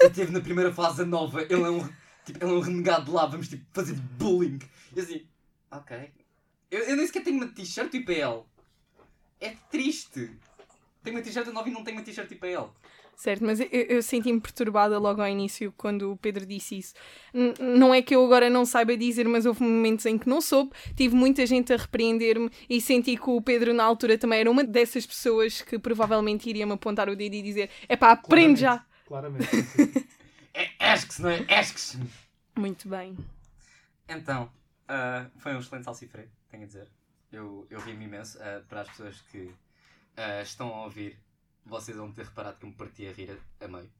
ele 0.00 0.10
teve 0.14 0.32
na 0.32 0.40
primeira 0.40 0.72
fase 0.72 1.02
a 1.02 1.04
nova, 1.04 1.42
ele 1.42 1.62
é 1.62 1.68
um, 1.70 1.86
tipo, 2.24 2.44
é 2.44 2.46
um 2.46 2.60
renegado 2.60 3.06
de 3.06 3.10
lá, 3.10 3.26
vamos 3.26 3.48
tipo, 3.48 3.64
fazer 3.72 3.94
bullying. 3.94 4.58
E 4.94 5.00
assim, 5.00 5.26
ok. 5.70 6.10
Eu, 6.70 6.80
eu 6.80 6.96
nem 6.96 7.06
sequer 7.06 7.22
tenho 7.22 7.36
uma 7.36 7.46
t-shirt 7.48 7.92
IPL. 7.94 8.44
É 9.40 9.54
triste. 9.70 10.30
Tenho 11.02 11.16
uma 11.16 11.22
t-shirt 11.22 11.46
nova 11.48 11.68
e 11.68 11.72
não 11.72 11.84
tenho 11.84 11.98
uma 11.98 12.04
t-shirt 12.04 12.30
IPL. 12.30 12.70
Certo, 13.16 13.44
mas 13.44 13.60
eu, 13.60 13.68
eu 13.70 14.02
senti-me 14.02 14.40
perturbada 14.40 14.98
logo 14.98 15.22
ao 15.22 15.28
início 15.28 15.72
quando 15.76 16.10
o 16.10 16.16
Pedro 16.16 16.44
disse 16.44 16.78
isso. 16.78 16.94
N- 17.32 17.54
não 17.60 17.94
é 17.94 18.02
que 18.02 18.12
eu 18.14 18.24
agora 18.24 18.50
não 18.50 18.66
saiba 18.66 18.96
dizer, 18.96 19.28
mas 19.28 19.46
houve 19.46 19.62
momentos 19.62 20.04
em 20.06 20.18
que 20.18 20.28
não 20.28 20.40
soube. 20.40 20.72
Tive 20.96 21.14
muita 21.14 21.46
gente 21.46 21.72
a 21.72 21.76
repreender-me 21.76 22.50
e 22.68 22.80
senti 22.80 23.16
que 23.16 23.30
o 23.30 23.40
Pedro, 23.40 23.72
na 23.72 23.84
altura, 23.84 24.18
também 24.18 24.40
era 24.40 24.50
uma 24.50 24.64
dessas 24.64 25.06
pessoas 25.06 25.62
que 25.62 25.78
provavelmente 25.78 26.48
iria 26.50 26.66
me 26.66 26.72
apontar 26.72 27.08
o 27.08 27.14
dedo 27.14 27.34
e 27.34 27.42
dizer: 27.42 27.70
é 27.88 27.96
pá, 27.96 28.10
aprende 28.10 28.60
já. 28.62 28.84
Claramente. 29.06 29.46
Esques, 31.04 31.18
não 31.18 31.28
é? 31.28 31.44
Esques. 31.48 31.98
Muito 32.56 32.88
bem. 32.88 33.16
Então, 34.08 34.50
ah, 34.88 35.26
foi 35.36 35.54
um 35.54 35.60
excelente 35.60 35.84
salsifré, 35.84 36.28
tenho 36.50 36.62
a 36.62 36.66
dizer. 36.66 36.88
Eu, 37.30 37.66
eu 37.68 37.78
ri-me 37.80 38.06
imenso. 38.06 38.38
ah, 38.40 38.62
para 38.68 38.80
as 38.80 38.88
pessoas 38.88 39.20
que 39.30 39.52
ah, 40.16 40.40
estão 40.40 40.68
a 40.68 40.84
ouvir, 40.84 41.18
vocês 41.66 41.96
vão 41.96 42.10
ter 42.10 42.24
reparado 42.24 42.56
que 42.58 42.64
eu 42.64 42.70
me 42.70 42.74
parti 42.74 43.06
a 43.06 43.12
rir 43.12 43.38
a, 43.60 43.68
meio. 43.68 43.90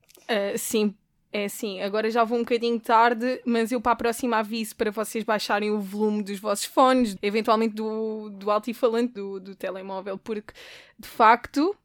Sim, 0.57 0.95
é 1.31 1.45
assim. 1.45 1.83
Agora 1.83 2.11
já 2.11 2.25
vou 2.25 2.39
um 2.39 2.43
bocadinho 2.43 2.81
tarde, 2.81 3.43
mas 3.45 3.71
eu 3.71 3.83
para 3.83 3.93
a 3.93 3.97
próxima 3.97 4.39
aviso 4.39 4.75
para 4.75 4.91
vocês 4.91 5.25
baixarem 5.25 5.71
o 5.71 5.81
volume 5.81 6.23
dos 6.23 6.39
vossos 6.39 6.65
fones, 6.65 7.19
eventualmente 7.21 7.75
do, 7.75 8.31
do 8.31 8.51
altifalante 8.51 9.13
do, 9.13 9.39
do 9.39 9.55
telemóvel, 9.55 10.17
porque 10.17 10.55
de 10.99 11.09
facto, 11.09 11.77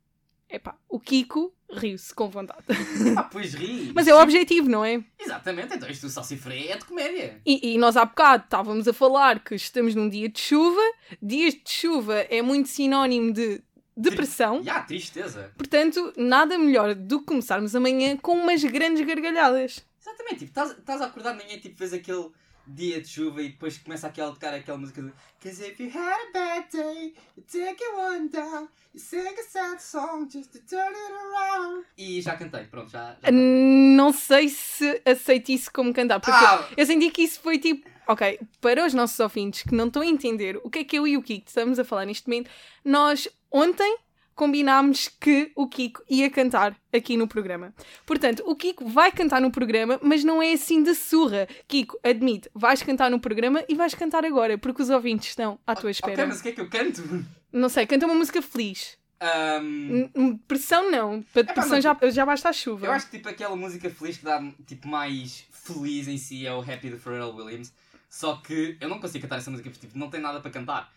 epá, 0.50 0.78
o 0.88 0.98
Kiko 0.98 1.54
riu-se 1.72 2.14
com 2.14 2.30
vontade. 2.30 2.64
Ah, 3.18 3.24
pois 3.24 3.54
ri! 3.54 3.92
Mas 3.94 4.08
é 4.08 4.14
o 4.14 4.22
objetivo, 4.22 4.70
não 4.70 4.84
é? 4.86 5.04
Exatamente, 5.20 5.76
então 5.76 5.90
isto 5.90 6.08
do 6.08 6.10
salsifré 6.12 6.68
é 6.68 6.78
de 6.78 6.86
comédia. 6.86 7.42
E, 7.46 7.74
e 7.74 7.78
nós 7.78 7.96
há 7.98 8.06
bocado 8.06 8.44
estávamos 8.44 8.88
a 8.88 8.94
falar 8.94 9.44
que 9.44 9.56
estamos 9.56 9.96
num 9.96 10.10
dia 10.10 10.30
de 10.30 10.40
chuva. 10.40 10.82
Dias 11.22 11.54
de 11.54 11.70
chuva 11.72 12.16
é 12.22 12.42
muito 12.42 12.70
sinónimo 12.70 13.32
de 13.34 13.62
depressão. 13.96 14.62
E 14.64 14.70
há 14.70 14.82
tristeza. 14.82 15.52
Portanto, 15.58 16.14
nada 16.18 16.58
melhor 16.58 16.94
do 16.96 17.20
que 17.20 17.26
começarmos 17.26 17.76
amanhã 17.76 18.16
com 18.18 18.34
umas 18.38 18.64
grandes 18.64 19.06
gargalhadas. 19.06 19.84
Exatamente, 20.02 20.46
tipo, 20.46 20.62
estás- 20.62 21.02
a 21.02 21.06
acordar 21.06 21.34
de 21.34 21.44
manhã 21.44 21.56
e 21.56 21.60
tipo, 21.60 21.76
vês 21.78 21.94
aquele 21.94 22.30
dia 22.74 23.02
de 23.02 23.08
chuva 23.08 23.42
e 23.42 23.50
depois 23.50 23.78
começa 23.78 24.08
aquela 24.08 24.32
tocar 24.32 24.54
aquela 24.54 24.78
música 24.78 25.02
do 25.02 25.12
Cause 25.42 25.64
if 25.66 25.80
you 25.80 25.90
had 25.90 26.18
a 26.30 26.32
bad 26.34 26.68
day, 26.72 27.14
you 27.38 27.44
take 27.52 27.82
it 27.84 27.96
one 27.96 28.28
down, 28.30 28.68
you 28.94 29.00
sing 29.00 29.26
a 29.28 29.44
sad 29.44 29.82
song 29.82 30.28
just 30.32 30.52
to 30.52 30.60
turn 30.60 30.94
it 30.94 31.14
around. 31.14 31.86
E 31.98 32.22
já 32.22 32.36
cantei, 32.36 32.66
pronto, 32.66 32.90
já. 32.92 33.16
já 33.22 33.32
Não 33.32 34.12
sei 34.14 34.50
se 34.50 35.02
aceito 35.06 35.50
isso 35.52 35.72
como 35.74 35.94
cantar, 35.94 36.20
porque 36.20 36.36
Ah! 36.36 36.68
eu 36.78 36.86
senti 36.86 37.10
que 37.10 37.24
isso 37.24 37.40
foi 37.42 37.58
tipo. 37.58 37.90
Ok, 38.08 38.40
para 38.60 38.86
os 38.86 38.94
nossos 38.94 39.20
ouvintes 39.20 39.62
que 39.64 39.76
não 39.76 39.86
estão 39.88 40.02
a 40.02 40.06
entender 40.06 40.60
o 40.64 40.70
que 40.70 40.80
é 40.80 40.84
que 40.84 40.98
eu 40.98 41.08
e 41.08 41.16
o 41.16 41.22
Kiko 41.22 41.48
estamos 41.48 41.78
a 41.78 41.84
falar 41.86 42.06
neste 42.06 42.28
momento, 42.28 42.50
nós 42.84 43.28
ontem 43.52 43.98
combinámos 44.40 45.10
que 45.20 45.52
o 45.54 45.68
Kiko 45.68 46.02
ia 46.10 46.30
cantar 46.30 46.74
aqui 46.94 47.18
no 47.18 47.28
programa. 47.28 47.74
Portanto, 48.06 48.42
o 48.46 48.56
Kiko 48.56 48.88
vai 48.88 49.12
cantar 49.12 49.42
no 49.42 49.52
programa, 49.52 50.00
mas 50.02 50.24
não 50.24 50.42
é 50.42 50.54
assim 50.54 50.82
de 50.82 50.96
surra. 50.96 51.46
Kiko, 51.68 52.00
admite, 52.02 52.50
vais 52.56 52.82
cantar 52.82 53.12
no 53.12 53.20
programa 53.20 53.62
e 53.68 53.76
vais 53.76 53.94
cantar 53.94 54.24
agora, 54.24 54.58
porque 54.58 54.82
os 54.82 54.90
ouvintes 54.90 55.28
estão 55.28 55.60
à 55.68 55.76
tua 55.76 55.92
espera. 55.92 56.14
Ok, 56.14 56.26
mas 56.26 56.40
o 56.40 56.44
que 56.44 56.50
é 56.50 56.52
que 56.54 56.62
eu 56.62 56.70
canto? 56.70 57.04
Não 57.52 57.68
sei, 57.68 57.86
canta 57.86 58.06
uma 58.06 58.16
música 58.16 58.42
feliz. 58.42 58.98
N- 59.22 60.10
Depressão 60.38 60.90
não, 60.90 61.22
para 61.34 61.42
depressão 61.42 61.72
mas- 61.72 61.84
já, 61.84 61.98
já 62.10 62.26
basta 62.26 62.48
a 62.48 62.54
chuva. 62.54 62.86
eu 62.86 62.92
acho 62.94 63.08
que 63.10 63.18
tipo 63.18 63.28
aquela 63.28 63.58
música 63.58 63.90
feliz 63.90 64.18
que 64.18 64.24
dá 64.24 64.42
tipo 64.66 64.88
mais 64.88 65.44
feliz 65.52 66.08
em 66.08 66.18
si 66.18 66.48
é 66.48 66.54
o 66.54 66.62
Happy 66.62 66.90
de 66.90 66.98
Pharrell 66.98 67.36
Williams. 67.36 67.74
Só 68.10 68.38
que 68.38 68.78
eu 68.80 68.88
não 68.88 69.00
consigo 69.02 69.24
cantar 69.24 69.40
essa 69.40 69.52
música 69.52 69.70
porque 69.70 69.86
tipo, 69.86 70.00
não 70.00 70.10
tem 70.10 70.22
nada 70.22 70.40
para 70.40 70.50
cantar. 70.50 70.90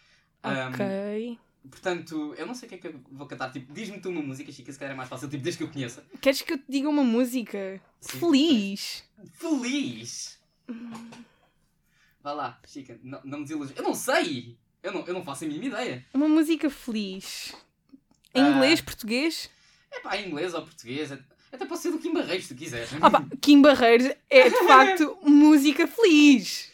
Ok. 0.45 1.39
Portanto, 1.71 2.35
eu 2.37 2.45
não 2.47 2.55
sei 2.55 2.67
o 2.67 2.69
que 2.71 2.75
é 2.75 2.79
que 2.79 2.87
eu 2.89 3.01
vou 3.13 3.27
cantar. 3.27 3.53
Tipo, 3.53 3.73
diz-me 3.73 4.01
tu 4.01 4.09
uma 4.11 4.21
música, 4.23 4.51
Chica, 4.51 4.73
se 4.73 4.79
calhar 4.79 4.95
é 4.95 4.97
mais 4.97 5.09
fácil, 5.09 5.29
tipo, 5.29 5.43
desde 5.43 5.59
que 5.59 5.65
eu 5.65 5.73
conheça. 5.73 6.05
Queres 6.21 6.43
que 6.43 6.53
eu 6.55 6.59
te 6.59 6.65
diga 6.69 6.89
uma 6.89 7.05
música 7.05 7.81
Sim. 8.01 8.19
feliz? 8.19 9.05
Feliz! 9.35 10.41
Vá 12.23 12.33
lá, 12.33 12.61
Chica, 12.67 12.99
não, 13.03 13.21
não 13.25 13.39
me 13.39 13.45
desiludes. 13.45 13.77
Eu 13.77 13.83
não 13.83 13.95
sei! 13.95 14.57
Eu 14.83 14.93
não, 14.93 15.07
eu 15.07 15.15
não 15.15 15.23
faço 15.25 15.45
a 15.45 15.47
mínima 15.47 15.67
ideia. 15.67 16.05
Uma 16.13 16.29
música 16.29 16.69
feliz. 16.69 17.55
Em 18.35 18.43
Ah. 18.43 18.51
inglês, 18.51 18.81
português? 18.81 19.49
É 19.93 20.01
pá, 20.01 20.17
em 20.17 20.29
inglês 20.29 20.55
ou 20.55 20.63
português, 20.63 21.13
até 21.13 21.65
pode 21.67 21.81
ser 21.81 21.91
do 21.93 21.99
Kim 21.99 22.13
Barreiros, 22.13 22.47
se 22.47 22.55
tu 22.55 22.59
quiseres. 22.59 22.89
Ah 23.01 23.11
pá, 23.11 23.25
Kim 23.41 23.61
Barreiros 23.63 24.09
é 24.29 24.49
de 24.51 24.67
facto 24.67 25.17
música 25.23 25.87
feliz. 25.87 26.73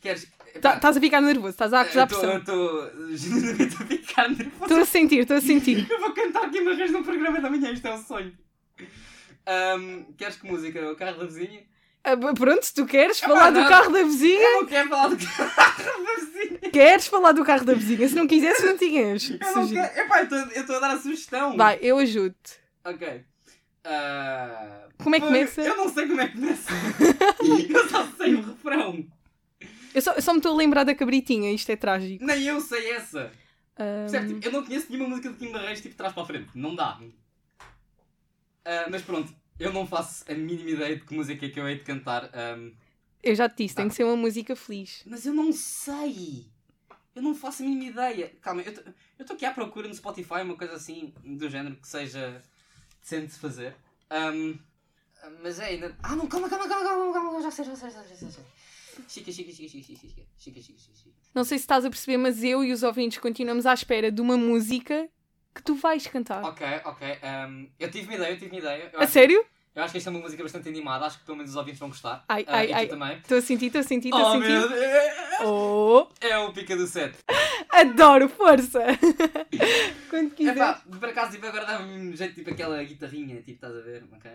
Queres. 0.00 0.28
Tá- 0.60 0.74
Estás 0.76 0.96
a 0.96 1.00
ficar 1.00 1.20
nervoso, 1.20 1.50
estás 1.50 1.72
a 1.72 1.80
acusar 1.82 2.06
pressão. 2.08 2.38
Estou 2.38 2.90
genuinamente 3.16 3.76
a 3.76 3.86
ficar 3.86 4.28
nervoso. 4.28 4.62
Estou 4.64 4.78
a 4.80 4.84
sentir, 4.84 5.18
estou 5.20 5.36
a 5.36 5.40
sentir. 5.40 5.86
Eu 5.90 6.00
vou 6.00 6.12
cantar 6.12 6.50
Kim 6.50 6.64
Barreiros 6.64 6.90
no 6.92 7.04
programa 7.04 7.40
da 7.40 7.48
manhã, 7.50 7.70
isto 7.70 7.86
é 7.86 7.94
um 7.94 8.02
sonho. 8.02 8.32
Ahm, 9.46 10.04
queres 10.16 10.36
que 10.36 10.46
música? 10.46 10.90
O 10.90 10.96
carro 10.96 11.18
da 11.18 11.24
vizinha? 11.26 11.62
Ah, 12.04 12.16
pronto, 12.34 12.62
se 12.62 12.72
tu 12.74 12.86
queres 12.86 13.22
Ah, 13.22 13.26
falar 13.28 13.50
não. 13.50 13.62
do 13.62 13.68
carro 13.68 13.92
da 13.92 14.02
vizinha, 14.02 14.40
Eu 14.40 14.60
não 14.62 14.66
quero 14.68 14.88
falar 14.88 15.08
do 15.08 15.16
carro 15.26 16.04
da 16.04 16.14
vizinha! 16.14 16.70
queres 16.72 17.06
falar 17.06 17.32
do 17.32 17.44
carro 17.44 17.64
da 17.64 17.74
vizinha. 17.74 18.08
Se 18.08 18.14
não 18.14 18.26
quisesse, 18.26 18.64
não 18.66 18.76
tinhas. 18.76 19.30
Eu 19.30 19.38
não 19.56 19.68
quero. 19.68 20.00
Epá, 20.00 20.20
eu 20.22 20.60
estou- 20.60 20.76
a 20.76 20.80
dar 20.80 20.90
a 20.92 20.98
sugestão. 20.98 21.56
Vai, 21.56 21.78
eu 21.82 21.98
ajudo-te. 21.98 22.52
Ok. 22.84 23.24
Ah, 23.84 24.86
Como 25.02 25.14
é 25.16 25.20
que 25.20 25.26
pô, 25.26 25.32
começa? 25.32 25.62
Eu 25.62 25.76
não 25.76 25.88
sei 25.88 26.06
como 26.06 26.20
é 26.20 26.28
que 26.28 26.34
começa. 26.34 26.70
eu 27.70 27.88
só 27.88 28.06
sei 28.18 28.34
o 28.34 28.42
refrão. 28.42 29.06
Eu 29.94 30.02
só, 30.02 30.12
eu 30.12 30.22
só 30.22 30.32
me 30.32 30.38
estou 30.38 30.52
a 30.52 30.56
lembrar 30.56 30.84
da 30.84 30.94
cabritinha, 30.94 31.50
isto 31.52 31.70
é 31.70 31.76
trágico. 31.76 32.24
Nem 32.24 32.42
eu 32.44 32.60
sei 32.60 32.90
essa. 32.92 33.32
Ahm, 33.78 34.00
Percebe? 34.10 34.34
Tipo, 34.34 34.46
eu 34.46 34.52
não 34.52 34.64
conheço 34.64 34.86
nenhuma 34.90 35.08
música 35.10 35.30
de 35.30 35.36
Kim 35.36 35.52
Barreiros 35.52 35.80
tipo 35.80 35.94
trás 35.96 36.12
para 36.12 36.22
a 36.22 36.26
frente. 36.26 36.50
Não 36.54 36.74
dá. 36.74 36.98
Ah, 38.64 38.86
mas 38.90 39.02
pronto, 39.02 39.32
eu 39.58 39.72
não 39.72 39.86
faço 39.86 40.24
a 40.30 40.34
mínima 40.34 40.70
ideia 40.70 40.96
de 40.96 41.04
que 41.04 41.14
música 41.14 41.46
é 41.46 41.48
que 41.48 41.58
eu 41.58 41.68
hei 41.68 41.76
de 41.78 41.84
cantar. 41.84 42.30
ahm, 42.34 42.72
eu 43.22 43.34
já 43.34 43.48
te 43.48 43.64
disse, 43.64 43.74
tem 43.74 43.86
Ah. 43.86 43.88
que 43.88 43.94
ser 43.94 44.04
uma 44.04 44.16
música 44.16 44.54
feliz. 44.54 45.02
mas 45.06 45.26
eu 45.26 45.34
não 45.34 45.52
sei. 45.52 46.46
Eu 47.14 47.22
não 47.22 47.34
faço 47.34 47.62
a 47.62 47.66
mínima 47.66 47.90
ideia. 47.90 48.32
Calma, 48.40 48.62
eu 48.62 48.72
estou 49.18 49.34
aqui 49.34 49.44
à 49.44 49.52
procura 49.52 49.88
no 49.88 49.94
Spotify 49.94 50.42
uma 50.42 50.56
coisa 50.56 50.74
assim 50.74 51.12
do 51.24 51.48
género 51.48 51.74
que 51.76 51.88
seja 51.88 52.40
decente 53.00 53.32
de 53.32 53.38
fazer. 53.40 53.74
Ahm, 54.10 54.56
mas 55.42 55.58
é 55.58 55.66
ainda. 55.66 55.96
Ah 56.02 56.14
não, 56.14 56.28
calma, 56.28 56.48
calma, 56.48 56.68
calma, 56.68 56.84
calma, 56.84 57.12
calma, 57.12 57.42
já 57.42 57.50
sei, 57.50 57.64
já 57.64 57.74
sei, 57.74 57.90
já 57.90 58.02
sei, 58.04 58.16
já 58.16 58.30
sei. 58.30 58.44
Chica, 59.06 59.30
chica, 59.32 59.52
chica, 59.52 59.68
chica, 59.68 59.82
chica, 59.84 60.22
chica, 60.36 60.60
chica, 60.62 60.94
chica. 60.94 61.16
Não 61.34 61.44
sei 61.44 61.58
se 61.58 61.64
estás 61.64 61.84
a 61.84 61.90
perceber, 61.90 62.16
mas 62.16 62.42
eu 62.42 62.64
e 62.64 62.72
os 62.72 62.82
ouvintes 62.82 63.18
continuamos 63.18 63.66
à 63.66 63.74
espera 63.74 64.10
de 64.10 64.20
uma 64.20 64.36
música 64.36 65.08
que 65.54 65.62
tu 65.62 65.74
vais 65.74 66.06
cantar. 66.06 66.42
Ok, 66.44 66.66
ok. 66.84 67.18
ahm, 67.22 67.66
eu 67.78 67.90
tive 67.90 68.06
uma 68.08 68.14
ideia, 68.14 68.32
eu 68.32 68.38
tive 68.38 68.50
uma 68.50 68.58
ideia. 68.60 68.90
Eu 68.92 69.00
A 69.00 69.04
acho, 69.04 69.12
sério? 69.12 69.44
eu 69.74 69.82
acho 69.82 69.92
que 69.92 69.98
esta 69.98 70.10
é 70.10 70.12
uma 70.12 70.20
música 70.20 70.42
bastante 70.42 70.68
animada, 70.68 71.06
acho 71.06 71.18
que 71.18 71.24
pelo 71.24 71.36
menos 71.36 71.50
os 71.52 71.56
ouvintes 71.56 71.78
vão 71.78 71.88
gostar. 71.88 72.24
Ai, 72.28 72.44
Ah, 72.48 72.56
ai, 72.58 72.72
ai. 72.72 72.86
também. 72.86 73.16
Estou 73.18 73.38
a 73.38 73.42
sentir, 73.42 73.66
estou 73.66 73.80
a 73.80 73.84
sentir, 73.84 74.08
estou 74.08 74.24
a 74.24 74.28
Oh 74.28 74.32
sentir. 74.32 74.48
meu 74.48 74.68
Deus! 74.68 75.40
Oh, 75.40 76.08
É 76.20 76.36
o 76.38 76.52
Pica 76.52 76.76
do 76.76 76.86
7. 76.86 77.16
adoro, 77.70 78.28
força! 78.28 78.80
Quando 80.10 80.34
quiser. 80.34 80.52
Epá, 80.56 80.74
por 80.98 81.08
acaso 81.08 81.32
tipo, 81.32 81.46
agora 81.46 81.64
dá-me 81.64 81.92
um 82.10 82.16
jeito 82.16 82.34
tipo 82.34 82.50
aquela 82.50 82.82
guitarrinha, 82.82 83.36
tipo, 83.36 83.52
estás 83.52 83.76
a 83.76 83.80
ver? 83.80 84.04
Ok. 84.12 84.30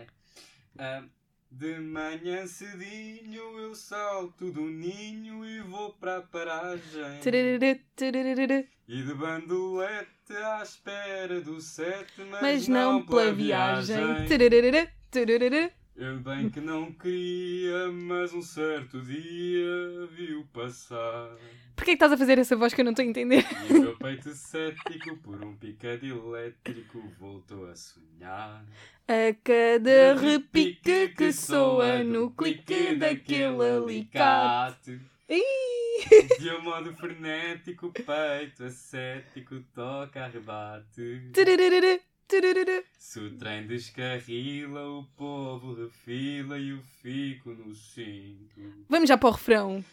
Ahm, 0.78 1.08
De 1.56 1.78
manhã 1.78 2.48
cedinho 2.48 3.60
eu 3.60 3.76
salto 3.76 4.50
do 4.50 4.62
ninho 4.62 5.46
e 5.46 5.60
vou 5.60 5.92
para 5.92 6.16
a 6.16 6.20
paragem. 6.20 7.20
E 8.88 9.02
de 9.02 9.14
bandolete 9.14 10.32
à 10.32 10.62
espera 10.64 11.40
do 11.40 11.60
sete, 11.60 12.22
mas, 12.28 12.42
Mas 12.42 12.66
não 12.68 13.06
pela 13.06 13.32
viagem. 13.32 14.26
Tararara, 14.26 14.92
tararara. 15.12 15.72
Eu 15.96 16.18
bem 16.18 16.50
que 16.50 16.60
não 16.60 16.92
queria, 16.92 17.86
mas 17.92 18.34
um 18.34 18.42
certo 18.42 19.00
dia 19.00 20.06
viu 20.10 20.44
passar. 20.52 21.36
Porquê 21.76 21.92
que 21.92 21.92
estás 21.92 22.10
a 22.10 22.16
fazer 22.16 22.36
essa 22.36 22.56
voz 22.56 22.74
que 22.74 22.80
eu 22.80 22.84
não 22.84 22.90
estou 22.90 23.04
a 23.04 23.06
entender? 23.06 23.44
E 23.70 23.72
o 23.72 23.80
meu 23.80 23.96
peito 23.96 24.34
cético 24.34 25.16
por 25.18 25.42
um 25.44 25.54
picado 25.54 26.04
elétrico 26.04 27.00
voltou 27.20 27.70
a 27.70 27.76
sonhar. 27.76 28.64
A 29.06 29.36
cada 29.44 30.14
repique 30.20 31.10
que 31.10 31.32
soa 31.32 32.02
no 32.02 32.32
clique 32.32 32.96
daquele 32.96 33.62
alicate. 33.62 35.00
De 36.40 36.50
um 36.50 36.62
modo 36.62 36.92
frenético, 36.94 37.86
o 37.86 37.92
peito 37.92 38.64
ascético 38.64 39.60
toca 39.72 40.24
a 40.24 40.26
rebate. 40.26 41.30
Tararara, 41.32 41.70
tararara. 41.70 42.13
Se 42.98 43.20
o 43.20 43.36
trem 43.36 43.66
descarrila, 43.66 44.80
o 44.88 45.04
povo 45.16 45.74
refila 45.74 46.58
e 46.58 46.70
eu 46.70 46.80
fico 47.02 47.50
no 47.50 47.74
cinto. 47.74 48.60
Vamos 48.88 49.08
já 49.08 49.16
para 49.18 49.28
o 49.28 49.32
refrão. 49.32 49.84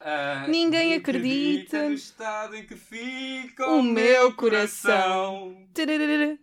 Ah, 0.00 0.46
Ninguém 0.48 0.94
acredita 0.94 1.88
no 1.88 1.94
estado 1.94 2.56
em 2.56 2.66
que 2.66 2.74
fica 2.76 3.68
o 3.70 3.78
o, 3.78 3.82
meu 3.82 4.34
coração. 4.34 5.66
coração. 5.74 6.38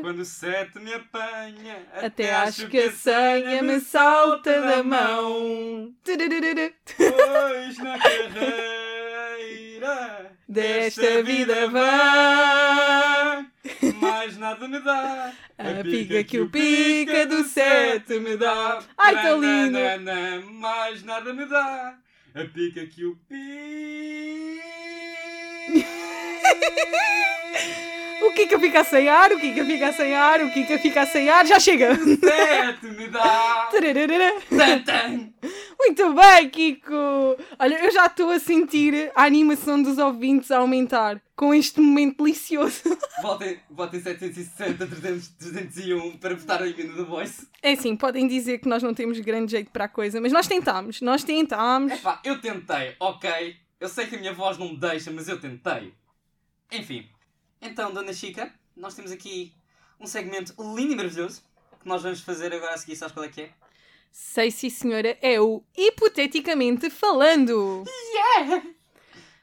Quando 0.00 0.20
o 0.20 0.24
sete 0.24 0.78
me 0.78 0.92
apanha, 0.94 1.84
Até 1.94 2.32
acho 2.34 2.68
que 2.68 2.78
a 2.78 2.92
senha 2.92 3.62
me 3.62 3.80
salta 3.80 4.60
da 4.60 4.82
mão. 4.82 5.94
Pois 6.04 7.78
na 7.78 7.98
carreira 7.98 9.20
Desta 10.50 11.22
vida 11.22 11.68
vã. 11.68 13.46
mais 14.00 14.36
nada 14.36 14.66
me 14.66 14.80
dá. 14.80 15.32
A 15.56 15.84
pica 15.84 16.24
que 16.24 16.40
o 16.40 16.50
pica 16.50 17.24
do 17.24 17.44
sete 17.44 18.18
me 18.18 18.36
dá. 18.36 18.80
Ai, 18.98 19.22
tão 19.22 19.40
lindo. 19.40 19.78
Mais 20.54 21.04
nada 21.04 21.32
me 21.32 21.46
dá. 21.46 21.94
A 22.34 22.44
pica 22.46 22.84
que 22.84 23.04
o 23.04 23.16
pica. 23.28 24.60
O 28.22 28.32
Kika 28.32 28.58
fica 28.58 28.82
sem 28.82 29.08
ar, 29.08 29.30
o 29.32 29.38
Kika 29.38 29.64
fica 29.64 29.92
sem 29.92 30.14
ar, 30.16 30.40
o 30.40 30.50
Kika 30.50 30.78
fica 30.78 31.06
sem 31.06 31.30
ar, 31.30 31.46
já 31.46 31.60
chega! 31.60 31.94
Sete 31.94 32.86
me 32.86 33.08
dá. 33.08 33.68
Tararara. 33.72 34.34
Tan, 34.50 34.82
tan. 34.82 35.32
Muito 35.90 36.14
bem, 36.14 36.48
Kiko! 36.50 36.94
Olha, 37.58 37.84
eu 37.84 37.90
já 37.90 38.06
estou 38.06 38.30
a 38.30 38.38
sentir 38.38 39.10
a 39.12 39.24
animação 39.24 39.82
dos 39.82 39.98
ouvintes 39.98 40.48
a 40.52 40.58
aumentar 40.58 41.20
com 41.34 41.52
este 41.52 41.80
momento 41.80 42.22
delicioso. 42.22 42.96
Votem, 43.20 43.58
votem 43.68 44.00
760, 44.00 44.86
300, 44.86 45.28
301 45.30 46.16
para 46.18 46.36
votar 46.36 46.64
em 46.64 46.76
mim 46.76 46.94
The 46.94 47.02
Voice. 47.02 47.48
É 47.60 47.72
assim, 47.72 47.96
podem 47.96 48.28
dizer 48.28 48.58
que 48.58 48.68
nós 48.68 48.84
não 48.84 48.94
temos 48.94 49.18
grande 49.18 49.50
jeito 49.50 49.72
para 49.72 49.86
a 49.86 49.88
coisa, 49.88 50.20
mas 50.20 50.30
nós 50.30 50.46
tentámos, 50.46 51.00
nós 51.00 51.24
tentámos. 51.24 51.90
Epá, 51.90 52.20
eu 52.22 52.40
tentei, 52.40 52.94
ok. 53.00 53.56
Eu 53.80 53.88
sei 53.88 54.06
que 54.06 54.14
a 54.14 54.18
minha 54.20 54.32
voz 54.32 54.58
não 54.58 54.68
me 54.68 54.76
deixa, 54.76 55.10
mas 55.10 55.28
eu 55.28 55.40
tentei. 55.40 55.92
Enfim. 56.70 57.08
Então, 57.60 57.92
Dona 57.92 58.12
Chica, 58.12 58.54
nós 58.76 58.94
temos 58.94 59.10
aqui 59.10 59.52
um 59.98 60.06
segmento 60.06 60.54
lindo 60.72 60.92
e 60.92 60.96
maravilhoso 60.96 61.42
que 61.80 61.88
nós 61.88 62.00
vamos 62.00 62.20
fazer 62.20 62.54
agora 62.54 62.74
a 62.74 62.78
seguir. 62.78 62.94
Sabes 62.94 63.12
qual 63.12 63.24
é 63.24 63.28
que 63.28 63.40
é? 63.40 63.50
Sei 64.10 64.50
sim, 64.50 64.68
senhora, 64.70 65.16
é 65.22 65.40
o 65.40 65.62
hipoteticamente 65.76 66.90
falando. 66.90 67.84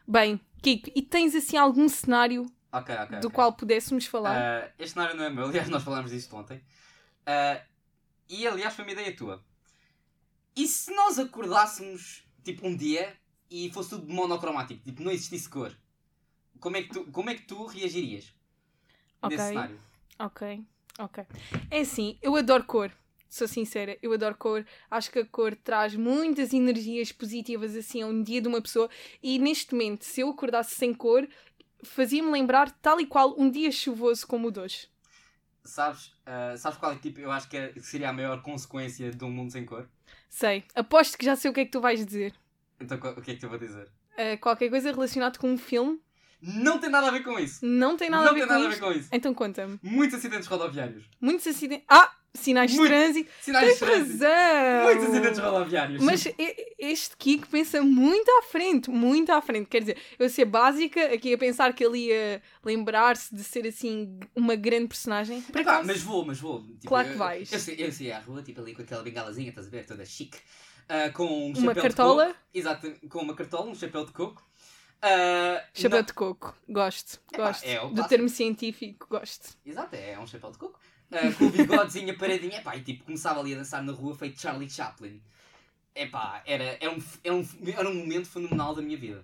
Bem, 0.07 0.39
Kiko, 0.61 0.89
e 0.95 1.01
tens 1.01 1.35
assim 1.35 1.57
algum 1.57 1.87
cenário 1.87 2.45
Ok, 2.71 2.95
ok. 2.95 3.19
do 3.19 3.27
ok. 3.27 3.29
qual 3.35 3.53
pudéssemos 3.53 4.05
falar? 4.05 4.35
Ah, 4.37 4.71
este 4.77 4.93
cenário 4.93 5.15
não 5.15 5.23
é 5.23 5.29
meu, 5.29 5.45
aliás, 5.47 5.69
nós 5.69 5.83
falámos 5.83 6.11
disto 6.11 6.35
ontem. 6.35 6.61
Ah, 7.25 7.61
e 8.29 8.45
aliás, 8.47 8.73
foi 8.73 8.83
uma 8.85 8.91
ideia 8.91 9.15
tua. 9.15 9.43
E 10.55 10.67
se 10.67 10.93
nós 10.93 11.19
acordássemos, 11.19 12.23
tipo, 12.43 12.67
um 12.67 12.75
dia 12.75 13.15
e 13.49 13.71
fosse 13.71 13.91
tudo 13.91 14.11
monocromático, 14.11 14.83
tipo, 14.83 15.01
não 15.03 15.11
existisse 15.11 15.47
cor? 15.49 15.75
Como 16.59 16.75
é 16.75 16.83
que 16.83 16.89
tu, 16.89 17.05
como 17.11 17.29
é 17.29 17.35
que 17.35 17.43
tu 17.43 17.65
reagirias 17.65 18.33
Ok. 19.21 19.37
nesse 19.37 19.49
cenário? 19.49 19.79
Ok, 20.19 20.65
ok. 20.99 21.25
É 21.69 21.81
assim, 21.81 22.17
eu 22.21 22.35
adoro 22.35 22.63
cor. 22.65 22.91
Sou 23.29 23.47
sincera, 23.47 23.97
eu 24.01 24.13
adoro 24.13 24.35
cor. 24.35 24.65
Acho 24.89 25.11
que 25.11 25.19
a 25.19 25.25
cor 25.25 25.55
traz 25.55 25.95
muitas 25.95 26.53
energias 26.53 27.11
positivas 27.11 27.75
assim 27.75 28.01
a 28.01 28.07
um 28.07 28.21
dia 28.23 28.41
de 28.41 28.47
uma 28.47 28.61
pessoa. 28.61 28.89
E 29.21 29.37
neste 29.39 29.73
momento, 29.73 30.03
se 30.05 30.21
eu 30.21 30.29
acordasse 30.29 30.75
sem 30.75 30.93
cor, 30.93 31.27
fazia-me 31.83 32.31
lembrar 32.31 32.71
tal 32.81 32.99
e 33.01 33.05
qual 33.05 33.35
um 33.37 33.49
dia 33.49 33.71
chuvoso 33.71 34.25
como 34.25 34.47
o 34.47 34.51
de 34.51 34.59
hoje. 34.59 34.87
Sabes, 35.63 36.13
ah, 36.25 36.55
sabes 36.57 36.77
qual 36.79 36.93
é 36.93 36.95
tipo, 36.95 37.19
eu 37.19 37.29
acho 37.31 37.49
que 37.49 37.57
é- 37.57 37.67
que 37.73 37.81
seria 37.81 38.09
a 38.09 38.13
maior 38.13 38.41
consequência 38.41 39.11
de 39.11 39.23
um 39.25 39.29
mundo 39.29 39.51
sem 39.51 39.65
cor? 39.65 39.87
Sei, 40.29 40.63
aposto 40.73 41.17
que 41.17 41.25
já 41.25 41.35
sei 41.35 41.51
o 41.51 41.53
que 41.53 41.59
é 41.61 41.65
que 41.65 41.71
tu 41.71 41.81
vais 41.81 42.03
dizer. 42.05 42.33
Então 42.79 42.97
o 42.97 43.21
que 43.21 43.31
é 43.31 43.35
que 43.35 43.43
eu 43.45 43.49
vou 43.49 43.59
dizer? 43.59 43.89
Uh, 44.13 44.37
qualquer 44.39 44.69
coisa 44.69 44.91
relacionada 44.91 45.37
com 45.37 45.51
um 45.51 45.57
filme 45.57 45.99
Não 46.41 46.79
tem 46.79 46.89
nada 46.89 47.07
a 47.07 47.11
ver 47.11 47.23
com 47.23 47.37
isso! 47.39 47.65
não 47.65 47.97
tem 47.97 48.09
nada 48.09 48.23
não 48.25 48.31
a 48.31 48.33
ver 48.33 48.39
tem 48.41 48.47
com 48.47 48.53
nada 48.53 48.65
a 48.65 48.69
ver 48.69 48.79
com 48.79 48.91
isso! 48.91 49.09
Então 49.11 49.33
conta-me. 49.33 49.77
Muitos 49.83 50.17
acidentes 50.17 50.47
rodoviários. 50.47 51.05
Muitos 51.19 51.45
acidentes. 51.47 51.85
Ah! 51.89 52.15
Sinais 52.37 52.71
de 52.71 52.77
trânsito. 52.77 53.29
Sinais 53.41 53.73
de 53.73 53.79
trânsito. 53.79 54.23
razão! 54.23 54.83
Muitos 54.85 55.03
acidentes 55.09 55.39
rodoviários. 55.39 56.03
Mas 56.03 56.27
este 56.77 57.17
Kiko 57.17 57.47
pensa 57.47 57.81
muito 57.81 58.29
à 58.39 58.41
frente, 58.43 58.89
muito 58.89 59.31
à 59.31 59.41
frente. 59.41 59.67
Quer 59.67 59.79
dizer, 59.81 59.97
eu 60.17 60.29
ser 60.29 60.45
básica, 60.45 61.13
aqui 61.13 61.33
a 61.33 61.37
pensar 61.37 61.73
que 61.73 61.83
ele 61.83 62.07
ia 62.07 62.41
lembrar-se 62.63 63.33
de 63.35 63.43
ser 63.43 63.65
assim 63.67 64.19
uma 64.35 64.55
grande 64.55 64.87
personagem. 64.87 65.43
Epá, 65.49 65.61
acaso, 65.61 65.87
mas 65.87 66.01
vou, 66.01 66.25
mas 66.25 66.39
vou. 66.39 66.61
Tipo, 66.61 66.87
Claro 66.87 67.07
que 67.07 67.13
eu- 67.13 67.17
vais. 67.17 67.51
Eu, 67.51 67.59
sei, 67.59 67.75
eu 67.79 67.91
sei 67.91 68.11
à 68.11 68.19
rua, 68.19 68.41
tipo 68.41 68.61
ali 68.61 68.73
com 68.75 68.81
aquela 68.81 69.03
bengalazinha, 69.03 69.49
estás 69.49 69.67
a 69.67 69.69
ver? 69.69 69.85
Toda 69.85 70.05
chique. 70.05 70.37
Ah, 70.89 71.09
com 71.09 71.25
um 71.25 71.47
uma 71.47 71.55
chapéu 71.55 71.73
de 71.73 71.81
cartola, 71.81 72.25
coco. 72.27 72.39
Exato, 72.53 72.93
com 73.09 73.19
uma 73.19 73.35
cartola, 73.35 73.69
um 73.71 73.75
chapéu 73.75 74.05
de 74.05 74.11
coco. 74.13 74.41
Ah, 75.01 75.61
chapéu 75.73 75.99
não- 75.99 76.05
de 76.05 76.13
coco. 76.13 76.55
Gosto, 76.67 77.19
gosto. 77.35 77.63
é 77.65 77.79
Do 77.89 78.07
termo 78.07 78.29
científico, 78.29 79.05
gosto. 79.09 79.49
Exato, 79.65 79.95
é 79.95 80.17
um 80.17 80.25
chapéu 80.25 80.49
de 80.51 80.57
coco. 80.57 80.79
Ah, 81.11 81.31
com 81.37 81.45
o 81.45 81.49
bigodezinho 81.49 82.17
paradinho. 82.17 82.53
Epá, 82.53 82.75
e 82.75 82.81
tipo, 82.81 83.05
começava 83.05 83.39
ali 83.39 83.53
a 83.53 83.57
dançar 83.57 83.81
na 83.83 83.91
rua 83.93 84.15
feito 84.15 84.39
Charlie 84.41 84.69
Chaplin. 84.69 85.21
Epá, 85.95 86.41
era, 86.45 86.77
era, 86.79 86.91
um, 86.91 87.03
era, 87.23 87.35
um, 87.35 87.47
era 87.77 87.89
um 87.89 87.95
momento 87.95 88.27
fenomenal 88.29 88.75
da 88.75 88.81
minha 88.81 88.97
vida. 88.97 89.23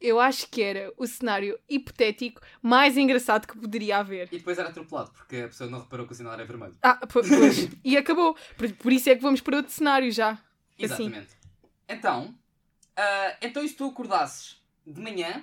Eu 0.00 0.20
acho 0.20 0.48
que 0.48 0.62
era 0.62 0.92
o 0.98 1.06
cenário 1.06 1.58
hipotético 1.68 2.40
mais 2.60 2.96
engraçado 2.98 3.46
que 3.46 3.58
poderia 3.58 3.98
haver. 3.98 4.28
E 4.30 4.36
depois 4.38 4.58
era 4.58 4.68
atropelado, 4.68 5.10
porque 5.12 5.36
a 5.36 5.48
pessoa 5.48 5.70
não 5.70 5.80
reparou 5.80 6.06
que 6.06 6.12
o 6.12 6.14
sinal 6.14 6.34
era 6.34 6.44
vermelho. 6.44 6.76
Ah, 6.82 6.96
po- 7.06 7.22
pois. 7.26 7.68
e 7.82 7.96
acabou. 7.96 8.36
Por, 8.56 8.70
por 8.74 8.92
isso 8.92 9.08
é 9.08 9.16
que 9.16 9.22
vamos 9.22 9.40
para 9.40 9.56
outro 9.56 9.72
cenário 9.72 10.12
já. 10.12 10.32
Assim. 10.32 10.42
Exatamente. 10.78 11.28
Então, 11.88 12.34
ah, 12.96 13.36
então 13.40 13.64
e 13.64 13.68
se 13.68 13.74
tu 13.76 13.86
acordasses 13.86 14.62
de 14.86 15.00
manhã 15.00 15.42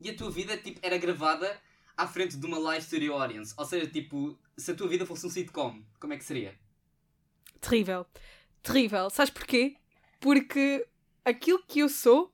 e 0.00 0.10
a 0.10 0.14
tua 0.16 0.30
vida 0.30 0.56
tipo, 0.56 0.80
era 0.82 0.98
gravada 0.98 1.56
à 1.96 2.06
frente 2.06 2.36
de 2.36 2.44
uma 2.46 2.58
live 2.58 2.84
studio 2.84 3.14
audience? 3.14 3.54
Ou 3.56 3.64
seja, 3.64 3.86
tipo, 3.86 4.36
se 4.60 4.70
a 4.70 4.74
tua 4.74 4.88
vida 4.88 5.06
fosse 5.06 5.26
um 5.26 5.30
sitcom, 5.30 5.82
como 5.98 6.12
é 6.12 6.16
que 6.16 6.24
seria? 6.24 6.54
Terrível. 7.60 8.06
Terrível. 8.62 9.10
Sabes 9.10 9.30
porquê? 9.30 9.76
Porque 10.20 10.86
aquilo 11.24 11.62
que 11.66 11.80
eu 11.80 11.88
sou, 11.88 12.32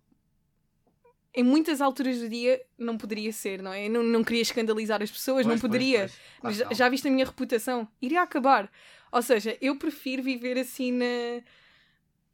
em 1.35 1.43
muitas 1.43 1.81
alturas 1.81 2.19
do 2.19 2.29
dia, 2.29 2.61
não 2.79 2.97
poderia 2.97 3.33
ser, 3.33 3.63
não 3.63 3.73
é? 3.73 3.87
Eu 3.87 3.91
não, 3.91 4.03
não 4.03 4.25
queria 4.25 4.43
escandalizar 4.43 5.03
as 5.03 5.11
pessoas, 5.11 5.45
não 5.47 5.53
Pois, 5.53 5.61
pois, 5.61 5.71
poderia. 5.73 5.99
pois. 6.01 6.13
Claro 6.13 6.41
Mas 6.43 6.57
já, 6.57 6.65
não. 6.65 6.75
já 6.75 6.89
viste 6.89 7.09
a 7.09 7.11
minha 7.11 7.25
reputação? 7.27 7.89
Iria 8.01 8.23
acabar. 8.23 8.71
Ou 9.13 9.23
seja, 9.23 9.57
eu 9.61 9.77
prefiro 9.77 10.23
viver 10.23 10.59
assim 10.59 10.93
na. 10.93 11.43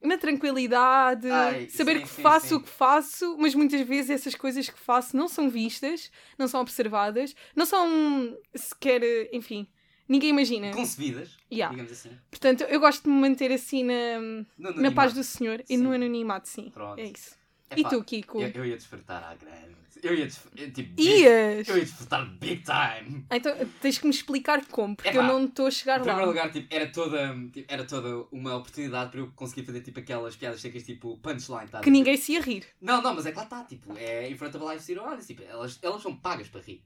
Na 0.05 0.19
tranquilidade, 0.19 1.31
Ai, 1.31 1.69
saber 1.69 1.99
sim, 1.99 2.03
que 2.03 2.09
sim, 2.09 2.23
faço 2.23 2.49
sim. 2.49 2.55
o 2.57 2.61
que 2.61 2.69
faço, 2.69 3.37
mas 3.39 3.55
muitas 3.55 3.81
vezes 3.83 4.11
essas 4.11 4.35
coisas 4.35 4.69
que 4.69 4.77
faço 4.77 5.17
não 5.17 5.29
são 5.29 5.49
vistas, 5.49 6.11
não 6.37 6.49
são 6.49 6.61
observadas, 6.61 7.37
não 7.55 7.65
são 7.65 8.37
sequer, 8.53 9.01
enfim, 9.33 9.65
ninguém 10.09 10.31
imagina. 10.31 10.71
Concebidas, 10.73 11.37
Yeah. 11.51 11.71
digamos 11.75 11.93
assim. 11.93 12.11
Portanto, 12.31 12.63
eu 12.65 12.81
gosto 12.81 13.05
de 13.05 13.11
me 13.11 13.21
manter 13.21 13.53
assim 13.53 13.85
na, 13.85 14.21
No 14.59 14.73
na 14.81 14.91
paz 14.93 15.13
do 15.13 15.23
Senhor 15.25 15.61
e 15.69 15.77
Sim. 15.77 15.83
no 15.83 15.93
anonimato, 15.93 16.49
sim. 16.49 16.71
Pronto. 16.71 16.99
É 16.99 17.05
isso. 17.05 17.37
Epá, 17.71 17.81
e 17.81 17.91
tu, 17.91 18.05
Kiko? 18.05 18.41
Eu, 18.43 18.49
eu 18.49 18.67
ia 18.67 18.77
desfrutar 18.77 19.23
à 19.25 19.35
grande. 19.35 19.81
Eu 20.03 20.15
ia 20.15 20.27
desfrutar. 20.27 20.71
Tipo, 20.73 20.95
big- 20.95 21.03
Ias! 21.21 21.69
Eu 21.69 21.79
ia 21.79 21.85
desfrutar 21.85 22.27
big 22.39 22.63
time. 22.65 23.25
Então 23.31 23.55
tens 23.81 23.99
que 23.99 24.05
me 24.05 24.11
explicar 24.11 24.65
como, 24.67 24.97
porque 24.97 25.11
Epá, 25.11 25.19
eu 25.19 25.23
não 25.23 25.45
estou 25.45 25.67
a 25.67 25.71
chegar 25.71 25.97
Em 25.97 25.99
lá. 26.01 26.05
primeiro 26.07 26.29
lugar, 26.29 26.51
tipo, 26.51 26.75
era, 26.75 26.87
toda, 26.91 27.35
tipo, 27.53 27.73
era 27.73 27.85
toda 27.85 28.27
uma 28.33 28.57
oportunidade 28.57 29.11
para 29.13 29.21
eu 29.21 29.31
conseguir 29.37 29.65
fazer 29.65 29.81
tipo 29.81 30.01
aquelas 30.01 30.35
piadas 30.35 30.61
secas, 30.61 30.83
tipo 30.83 31.17
punchline, 31.19 31.69
tá? 31.69 31.81
Que 31.81 31.91
ninguém 31.91 32.17
se 32.17 32.33
ia 32.33 32.41
rir. 32.41 32.65
Não, 32.81 33.01
não, 33.01 33.15
mas 33.15 33.27
é 33.27 33.31
que 33.31 33.37
lá 33.39 33.45
está, 33.45 33.63
tipo, 33.65 33.95
é 33.97 34.35
front 34.37 34.55
of 34.55 34.65
a 34.65 34.67
live 34.69 34.83
zero 34.83 35.01
audience, 35.03 35.29
tipo, 35.29 35.43
elas, 35.49 35.79
elas 35.81 36.03
são 36.03 36.17
pagas 36.17 36.49
para 36.49 36.61
rir. 36.63 36.83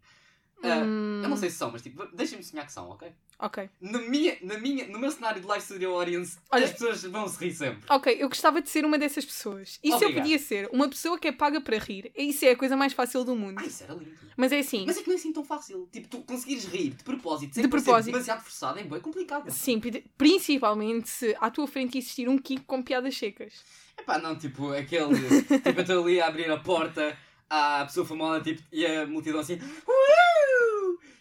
Hum, 0.65 1.21
Eu 1.23 1.29
não 1.29 1.37
sei 1.37 1.51
se 1.51 1.57
são, 1.57 1.71
mas 1.71 1.83
tipo, 1.83 2.05
deixem-me 2.17 2.43
sonhar 2.43 2.67
que 2.67 2.73
são, 2.73 2.89
ok? 2.91 3.13
Ok. 3.39 3.69
Na 3.81 3.99
minha, 4.01 4.37
na 4.43 4.59
minha, 4.59 4.87
no 4.89 4.99
meu 4.99 5.11
cenário 5.11 5.41
de 5.41 5.47
live 5.47 5.63
studio 5.65 5.91
audience, 5.95 6.39
Olha- 6.51 6.65
as 6.65 6.73
pessoas 6.73 7.03
vão 7.05 7.29
se 7.29 7.39
rir 7.45 7.55
sempre. 7.55 7.83
Ok, 7.91 8.17
eu 8.19 8.29
gostava 8.29 8.61
de 8.63 8.69
ser 8.71 8.85
uma 8.85 8.99
dessas 8.99 9.25
pessoas. 9.25 9.79
E 9.85 9.93
se 9.93 10.05
eu 10.05 10.13
podia 10.15 10.39
ser 10.39 10.69
uma 10.73 10.89
pessoa 10.89 11.19
que 11.19 11.29
é 11.29 11.33
paga 11.33 11.61
para 11.61 11.79
rir? 11.79 12.11
Isso 12.17 12.45
é 12.47 12.51
a 12.53 12.57
coisa 12.57 12.77
mais 12.77 12.93
fácil 12.95 13.23
do 13.25 13.37
mundo. 13.37 13.59
Ah, 13.61 13.67
isso 13.67 13.85
era 13.85 13.93
lindo. 13.95 14.17
Mas 14.37 14.53
é 14.53 14.59
assim, 14.59 14.85
Mas 14.87 14.97
é 14.99 15.03
que 15.03 15.09
não 15.09 15.15
é 15.17 15.19
assim 15.19 15.33
tão 15.33 15.45
fácil. 15.45 15.89
Tipo, 15.93 16.09
tu 16.09 16.19
conseguires 16.23 16.65
rir 16.67 16.91
de 16.91 17.05
propósito, 17.05 17.55
sem 17.55 17.63
De 17.63 17.69
propósito. 17.69 18.13
demasiado 18.13 18.43
forçado, 18.43 18.79
é 18.79 18.83
bem 18.85 19.01
complicado. 19.01 19.51
sim, 19.51 19.79
pri- 19.81 20.05
principalmente 20.17 21.09
se 21.09 21.37
à 21.41 21.51
tua 21.51 21.67
frente 21.67 21.99
existir 21.99 22.29
um 22.29 22.39
Kiko 22.39 22.65
com 22.65 22.83
piadas 22.83 23.17
secas. 23.17 23.53
Epá, 23.99 24.19
não, 24.19 24.37
tipo, 24.37 24.73
aquele. 24.73 25.15
tipo, 25.47 25.69
eu 25.69 25.81
estou 25.81 26.03
ali 26.05 26.21
a 26.21 26.27
abrir 26.29 26.51
a 26.51 26.59
porta 26.59 27.17
à 27.49 27.85
pessoa 27.87 28.05
famosa 28.07 28.43
tipo, 28.43 28.63
e 28.73 28.85
a 28.87 29.07
multidão 29.07 29.41
assim. 29.41 29.55
"Uau!" 29.87 30.36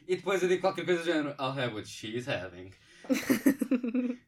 E 0.08 0.15
depois 0.15 0.41
eu 0.41 0.50
digo 0.50 0.62
qualquer 0.62 0.86
coisa 0.86 1.02
do 1.02 1.06
género. 1.06 1.30
I'll 1.39 1.58
have 1.58 1.74
what 1.74 1.88
she's 1.88 2.28
having. 2.28 2.72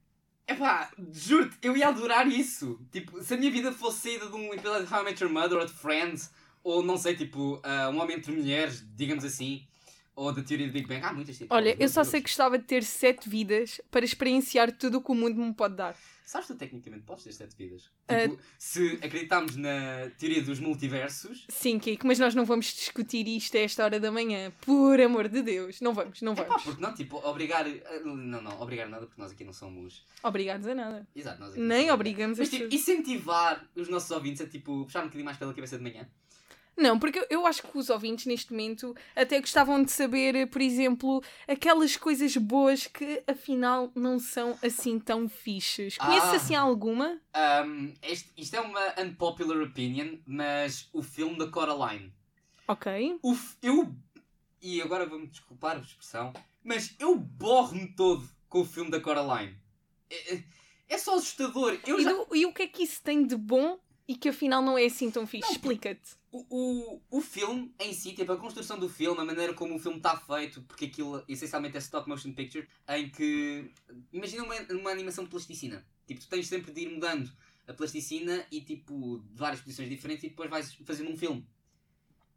Epá, 0.47 0.91
juro-te, 1.11 1.57
eu 1.61 1.75
ia 1.75 1.89
adorar 1.89 2.25
isso. 2.27 2.79
Tipo, 2.91 3.21
se 3.21 3.33
a 3.33 3.37
minha 3.37 3.51
vida 3.51 3.71
fosse 3.71 3.99
saída 3.99 4.27
de 4.27 4.35
um 4.35 4.53
episódio 4.53 4.87
de 4.87 4.93
How 4.93 5.01
I 5.01 5.03
Met 5.03 5.21
Your 5.21 5.31
Mother 5.31 5.57
ou 5.57 5.65
de 5.65 5.73
Friends, 5.73 6.31
ou 6.63 6.81
não 6.81 6.97
sei, 6.97 7.15
tipo, 7.15 7.59
ah, 7.63 7.89
um 7.89 7.99
homem 7.99 8.15
entre 8.15 8.31
mulheres, 8.31 8.85
digamos 8.95 9.25
assim, 9.25 9.67
ou 10.15 10.31
da 10.31 10.41
teoria 10.41 10.65
do 10.65 10.73
Big 10.73 10.87
Bang, 10.87 11.03
há 11.03 11.13
muitas 11.13 11.37
tipo. 11.37 11.53
Olha, 11.53 11.75
eu 11.79 11.87
só 11.89 12.03
sei 12.03 12.21
que 12.21 12.27
gostava 12.27 12.57
de 12.57 12.63
ter 12.63 12.83
sete 12.83 13.29
vidas 13.29 13.79
para 13.91 14.03
experienciar 14.03 14.71
tudo 14.71 14.97
o 14.97 15.01
que 15.01 15.11
o 15.11 15.15
mundo 15.15 15.39
me 15.39 15.53
pode 15.53 15.75
dar. 15.75 15.95
Sabes 16.27 16.47
tu 16.47 16.55
tecnicamente 16.55 17.05
podes 17.05 17.23
ter 17.23 17.31
sete 17.31 17.55
vidas? 17.55 17.89
Ah. 18.05 18.27
Tipo, 18.27 18.37
se 18.59 18.99
acreditarmos 19.01 19.55
na 19.55 20.09
teoria 20.19 20.41
dos 20.43 20.59
multiversos, 20.59 21.45
Sim, 21.47 21.79
Kiko, 21.79 22.05
mas 22.05 22.19
nós 22.19 22.35
não 22.35 22.43
vamos 22.43 22.65
discutir 22.65 23.25
isto 23.29 23.55
a 23.55 23.61
esta 23.61 23.85
hora 23.85 23.97
da 23.97 24.11
manhã. 24.11 24.51
Por 24.59 24.99
amor 24.99 25.29
de 25.29 25.41
Deus. 25.41 25.79
Não 25.79 25.93
vamos, 25.93 26.21
não 26.21 26.35
vamos. 26.35 26.61
porque 26.63 26.81
não, 26.81 26.93
tipo, 26.93 27.15
obrigar. 27.25 27.65
ah, 27.65 27.99
Não, 28.03 28.41
não, 28.41 28.61
obrigar 28.61 28.89
nada, 28.89 29.05
porque 29.07 29.21
nós 29.21 29.31
aqui 29.31 29.45
não 29.45 29.53
somos. 29.53 30.05
Obrigados 30.21 30.67
a 30.67 30.75
nada. 30.75 31.07
Exato, 31.15 31.39
nós 31.39 31.51
aqui 31.53 31.61
Nem 31.61 31.83
somos- 31.83 31.93
obrigamos 31.93 32.39
Mas 32.39 32.49
as 32.49 32.53
tipo, 32.59 32.75
incentivar 32.75 33.65
os 33.73 33.87
nossos 33.87 34.11
ouvintes 34.11 34.41
a 34.41 34.47
tipo, 34.49 34.83
puxar 34.83 34.99
um 34.99 35.03
bocadinho 35.03 35.23
mais 35.25 35.37
pela 35.37 35.53
cabeça 35.53 35.77
de 35.77 35.83
manhã. 35.83 36.05
Não, 36.77 36.99
porque 36.99 37.25
eu- 37.29 37.47
acho 37.47 37.63
que 37.63 37.77
os 37.77 37.89
ouvintes 37.89 38.25
neste 38.27 38.51
momento 38.51 38.95
até 39.15 39.39
gostavam 39.39 39.81
de 39.83 39.91
saber, 39.91 40.47
por 40.47 40.61
exemplo, 40.61 41.23
aquelas 41.47 41.97
coisas 41.97 42.37
boas 42.37 42.85
que 42.85 43.23
afinal 43.25 43.91
não 43.95 44.19
são 44.19 44.57
assim 44.61 44.99
tão 44.99 45.27
fixes. 45.27 45.97
Conheces 45.97 46.29
Ah. 46.29 46.35
assim 46.35 46.55
alguma? 46.55 47.19
Ahm, 47.33 47.93
este- 48.03 48.31
isto 48.37 48.55
é 48.55 48.61
uma 48.61 48.79
unpopular 49.01 49.59
opinion, 49.63 50.17
mas 50.25 50.87
o 50.93 51.01
filme 51.01 51.37
da 51.37 51.47
Coraline. 51.47 52.13
Ok. 52.67 53.17
O 53.23 53.35
eu. 53.63 53.95
E 54.61 54.81
agora 54.81 55.05
vou-me 55.05 55.27
desculpar 55.27 55.77
a 55.77 55.79
expressão, 55.79 56.33
mas 56.63 56.93
eu 56.99 57.15
borro-me 57.15 57.87
todo 57.95 58.27
com 58.49 58.61
o 58.61 58.65
filme 58.65 58.91
da 58.91 58.99
Coraline. 58.99 59.57
É, 60.09 60.35
é- 60.35 60.43
é 60.89 60.97
só 60.97 61.15
assustador. 61.15 61.79
Eu 61.87 61.99
E, 61.99 62.03
já, 62.03 62.11
do- 62.11 62.35
e 62.35 62.45
o 62.45 62.53
que 62.53 62.63
é 62.63 62.67
que 62.67 62.83
isso 62.83 63.01
tem 63.01 63.25
de 63.25 63.35
bom 63.35 63.79
e 64.07 64.15
que 64.15 64.29
afinal 64.29 64.61
não 64.61 64.77
é 64.77 64.85
assim 64.85 65.09
tão 65.11 65.25
fixe? 65.27 65.51
Explica-te. 65.51 66.15
O, 66.49 67.01
o, 67.09 67.17
o 67.17 67.21
filme 67.21 67.73
em 67.79 67.93
si, 67.93 68.13
tipo, 68.13 68.31
a 68.31 68.37
construção 68.37 68.77
do 68.77 68.87
filme, 68.87 69.19
a 69.19 69.25
maneira 69.25 69.53
como 69.53 69.75
o 69.75 69.79
filme 69.79 69.97
está 69.97 70.15
feito, 70.15 70.61
porque 70.63 70.85
aquilo 70.85 71.23
essencialmente 71.27 71.75
é 71.75 71.79
stop 71.79 72.07
motion 72.07 72.33
picture, 72.33 72.67
em 72.89 73.09
que. 73.09 73.71
Imagina 74.13 74.43
uma, 74.43 74.55
uma 74.79 74.91
animação 74.91 75.23
de 75.23 75.29
plasticina. 75.29 75.85
Tipo, 76.05 76.21
tu 76.21 76.27
tens 76.27 76.47
sempre 76.47 76.71
de 76.71 76.81
ir 76.81 76.89
mudando 76.89 77.31
a 77.67 77.73
plasticina 77.73 78.45
e 78.51 78.61
tipo, 78.61 79.19
de 79.19 79.37
várias 79.37 79.61
posições 79.61 79.89
diferentes 79.89 80.23
e 80.23 80.29
depois 80.29 80.49
vais 80.49 80.73
fazendo 80.85 81.11
um 81.11 81.17
filme. 81.17 81.45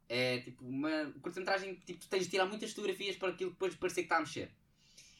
É 0.09 0.39
tipo 0.39 0.65
uma 0.65 1.13
curta-metragem 1.21 1.75
que 1.75 1.85
tipo, 1.85 1.99
tu 1.99 2.09
tens 2.09 2.25
de 2.25 2.29
tirar 2.29 2.45
muitas 2.45 2.71
fotografias 2.71 3.15
para 3.15 3.29
aquilo 3.29 3.51
depois 3.51 3.73
parecer 3.75 4.01
que 4.01 4.07
está 4.07 4.17
a 4.17 4.21
mexer. 4.21 4.51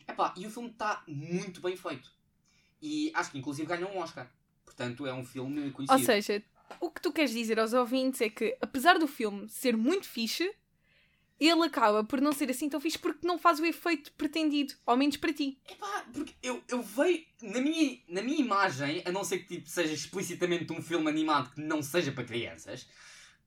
Epá, 0.07 0.33
e 0.35 0.45
o 0.45 0.49
filme 0.49 0.69
está 0.69 1.03
muito 1.07 1.61
bem 1.61 1.77
feito. 1.77 2.11
E 2.81 3.11
acho 3.13 3.31
que 3.31 3.37
inclusive 3.37 3.67
ganhou 3.67 3.89
um 3.91 3.99
Oscar. 3.99 4.29
Portanto, 4.65 5.05
é 5.05 5.13
um 5.13 5.23
filme 5.23 5.71
conhecido. 5.71 5.99
Ou 5.99 6.05
seja, 6.05 6.43
o 6.79 6.89
que 6.89 7.01
tu 7.01 7.11
queres 7.11 7.31
dizer 7.31 7.59
aos 7.59 7.73
ouvintes 7.73 8.21
é 8.21 8.29
que, 8.29 8.57
apesar 8.61 8.97
do 8.97 9.07
filme 9.07 9.47
ser 9.49 9.75
muito 9.75 10.07
fixe, 10.07 10.53
ele 11.39 11.63
acaba 11.63 12.03
por 12.03 12.21
não 12.21 12.31
ser 12.31 12.51
assim 12.51 12.69
tão 12.69 12.79
fixe 12.79 12.99
porque 12.99 13.25
não 13.25 13.37
faz 13.37 13.59
o 13.59 13.65
efeito 13.65 14.11
pretendido, 14.13 14.75
ao 14.85 14.95
menos 14.95 15.17
para 15.17 15.33
ti. 15.33 15.59
Epá, 15.67 16.05
porque 16.13 16.35
eu, 16.43 16.61
eu 16.67 16.83
vejo 16.83 17.25
na 17.41 17.59
minha, 17.59 17.99
na 18.07 18.21
minha 18.21 18.39
imagem, 18.39 19.01
a 19.05 19.11
não 19.11 19.23
ser 19.23 19.39
que 19.39 19.55
tipo, 19.55 19.67
seja 19.67 19.93
explicitamente 19.93 20.71
um 20.71 20.81
filme 20.81 21.09
animado 21.09 21.51
que 21.53 21.61
não 21.61 21.81
seja 21.81 22.11
para 22.11 22.23
crianças, 22.23 22.87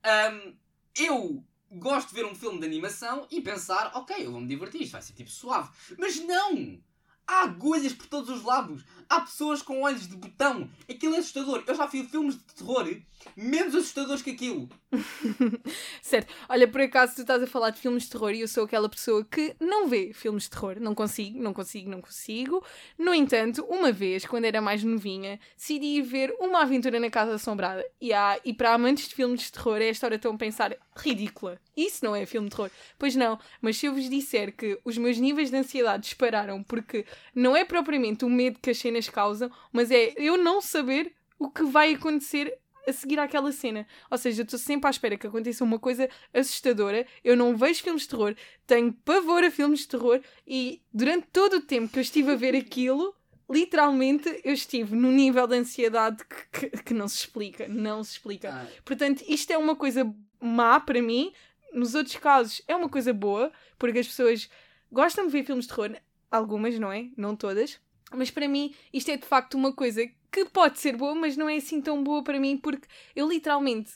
hum, 0.04 0.54
eu 0.96 1.44
gosto 1.70 2.08
de 2.08 2.14
ver 2.16 2.26
um 2.26 2.34
filme 2.34 2.58
de 2.58 2.66
animação 2.66 3.28
e 3.30 3.40
pensar, 3.40 3.92
ok, 3.94 4.26
eu 4.26 4.32
vou-me 4.32 4.48
divertir, 4.48 4.82
isto 4.82 4.92
vai 4.92 5.02
ser 5.02 5.12
tipo 5.12 5.30
suave. 5.30 5.70
Mas 5.96 6.18
não! 6.18 6.82
Há 7.26 7.44
agulhas 7.44 7.92
por 7.92 8.06
todos 8.06 8.28
os 8.28 8.42
lados. 8.42 8.84
Há 9.08 9.20
pessoas 9.20 9.62
com 9.62 9.82
olhos 9.82 10.08
de 10.08 10.16
botão. 10.16 10.68
Aquilo 10.88 11.14
é 11.14 11.18
assustador. 11.18 11.62
Eu 11.66 11.74
já 11.74 11.86
vi 11.86 12.04
filmes 12.04 12.36
de 12.36 12.54
terror 12.54 12.88
menos 13.36 13.74
assustadores 13.74 14.22
que 14.22 14.30
aquilo. 14.30 14.68
Certo. 16.02 16.32
Olha, 16.48 16.68
por 16.68 16.80
acaso 16.80 17.14
tu 17.14 17.20
estás 17.22 17.42
a 17.42 17.46
falar 17.46 17.70
de 17.70 17.80
filmes 17.80 18.04
de 18.04 18.10
terror 18.10 18.32
e 18.32 18.40
eu 18.40 18.48
sou 18.48 18.64
aquela 18.64 18.88
pessoa 18.88 19.24
que 19.24 19.54
não 19.58 19.88
vê 19.88 20.12
filmes 20.12 20.44
de 20.44 20.50
terror. 20.50 20.76
Não 20.80 20.94
consigo, 20.94 21.42
não 21.42 21.52
consigo, 21.52 21.90
não 21.90 22.00
consigo. 22.00 22.64
No 22.98 23.14
entanto, 23.14 23.64
uma 23.64 23.92
vez, 23.92 24.24
quando 24.24 24.44
era 24.44 24.60
mais 24.60 24.84
novinha, 24.84 25.38
decidi 25.56 25.98
ir 25.98 26.02
ver 26.02 26.34
Uma 26.38 26.62
Aventura 26.62 27.00
na 27.00 27.10
Casa 27.10 27.34
Assombrada. 27.34 27.84
E, 28.00 28.12
há, 28.12 28.38
e 28.44 28.52
para 28.52 28.74
amantes 28.74 29.08
de 29.08 29.14
filmes 29.14 29.42
de 29.42 29.52
terror, 29.52 29.78
é 29.80 29.88
esta 29.88 30.06
hora 30.06 30.16
estão 30.16 30.34
a 30.34 30.38
pensar, 30.38 30.76
ridícula. 30.96 31.58
Isso 31.76 32.04
não 32.04 32.14
é 32.14 32.24
filme 32.26 32.48
de 32.48 32.54
terror. 32.54 32.70
Pois 32.98 33.16
não, 33.16 33.38
mas 33.60 33.76
se 33.76 33.86
eu 33.86 33.94
vos 33.94 34.08
disser 34.08 34.54
que 34.54 34.78
os 34.84 34.96
meus 34.96 35.18
níveis 35.18 35.50
de 35.50 35.56
ansiedade 35.56 36.04
dispararam 36.04 36.62
porque 36.62 37.04
não 37.34 37.56
é 37.56 37.64
propriamente 37.64 38.24
o 38.24 38.30
medo 38.30 38.60
que 38.60 38.70
as 38.70 38.78
cenas 38.94 39.09
causam, 39.09 39.50
mas 39.72 39.90
é 39.90 40.12
eu 40.16 40.37
não 40.37 40.61
saber 40.61 41.12
o 41.38 41.50
que 41.50 41.64
vai 41.64 41.94
acontecer 41.94 42.57
a 42.87 42.92
seguir 42.92 43.18
àquela 43.18 43.50
cena. 43.50 43.87
Ou 44.11 44.18
seja, 44.18 44.42
eu 44.42 44.44
estou 44.44 44.59
sempre 44.59 44.87
à 44.87 44.90
espera 44.90 45.16
que 45.16 45.26
aconteça 45.26 45.64
uma 45.64 45.78
coisa 45.78 46.09
assustadora. 46.33 47.07
Eu 47.24 47.37
não 47.37 47.57
vejo 47.57 47.83
filmes 47.83 48.02
de 48.02 48.09
terror, 48.09 48.35
tenho 48.66 48.92
pavor 48.92 49.42
a 49.42 49.50
filmes 49.50 49.80
de 49.80 49.88
terror 49.88 50.20
e 50.46 50.83
durante 50.92 51.26
todo 51.33 51.57
o 51.57 51.61
tempo 51.62 51.92
que 51.92 51.98
eu 51.98 52.02
estive 52.02 52.33
a 52.33 52.37
ver 52.37 52.54
aquilo, 52.54 53.14
literalmente 53.50 54.40
eu 54.44 54.52
estive 54.52 54.94
num 54.94 55.12
nível 55.12 55.46
de 55.46 55.57
ansiedade 55.57 56.22
que, 56.24 56.68
que, 56.70 56.83
que 56.83 56.94
não 56.94 57.09
se 57.09 57.16
explica. 57.16 57.66
Não 57.66 58.04
se 58.04 58.12
explica. 58.12 58.50
Ah, 58.52 58.66
Portanto, 58.85 59.24
isto 59.26 59.50
é 59.50 59.59
uma 59.59 59.74
coisa 59.74 60.14
má 60.40 60.78
para 60.78 61.02
mim. 61.02 61.33
Nos 61.72 61.94
outros 61.94 62.16
casos 62.16 62.62
é 62.68 62.76
uma 62.76 62.88
coisa 62.88 63.12
boa, 63.12 63.50
porque 63.78 63.98
as 63.98 64.07
pessoas 64.07 64.48
gostam 64.92 65.26
de 65.26 65.33
ver 65.33 65.44
filmes 65.44 65.66
de 65.66 65.74
terror. 65.74 65.96
Algumas, 66.30 66.78
não 66.78 66.92
é? 66.92 67.09
Não 67.16 67.35
todas. 67.35 67.80
Mas 68.14 68.31
para 68.31 68.48
mim, 68.48 68.74
isto 68.92 69.11
é 69.11 69.16
de 69.16 69.27
facto 69.27 69.55
uma 69.55 69.72
coisa 69.72 70.07
que 70.31 70.44
pode 70.46 70.79
ser 70.81 70.96
boa, 70.96 71.14
mas 71.14 71.37
não 71.37 71.48
é 71.48 71.57
assim 71.57 71.81
tão 71.81 72.03
boa 72.03 72.22
para 72.22 72.40
mim, 72.40 72.57
porque 72.57 72.88
eu 73.14 73.29
literalmente 73.29 73.92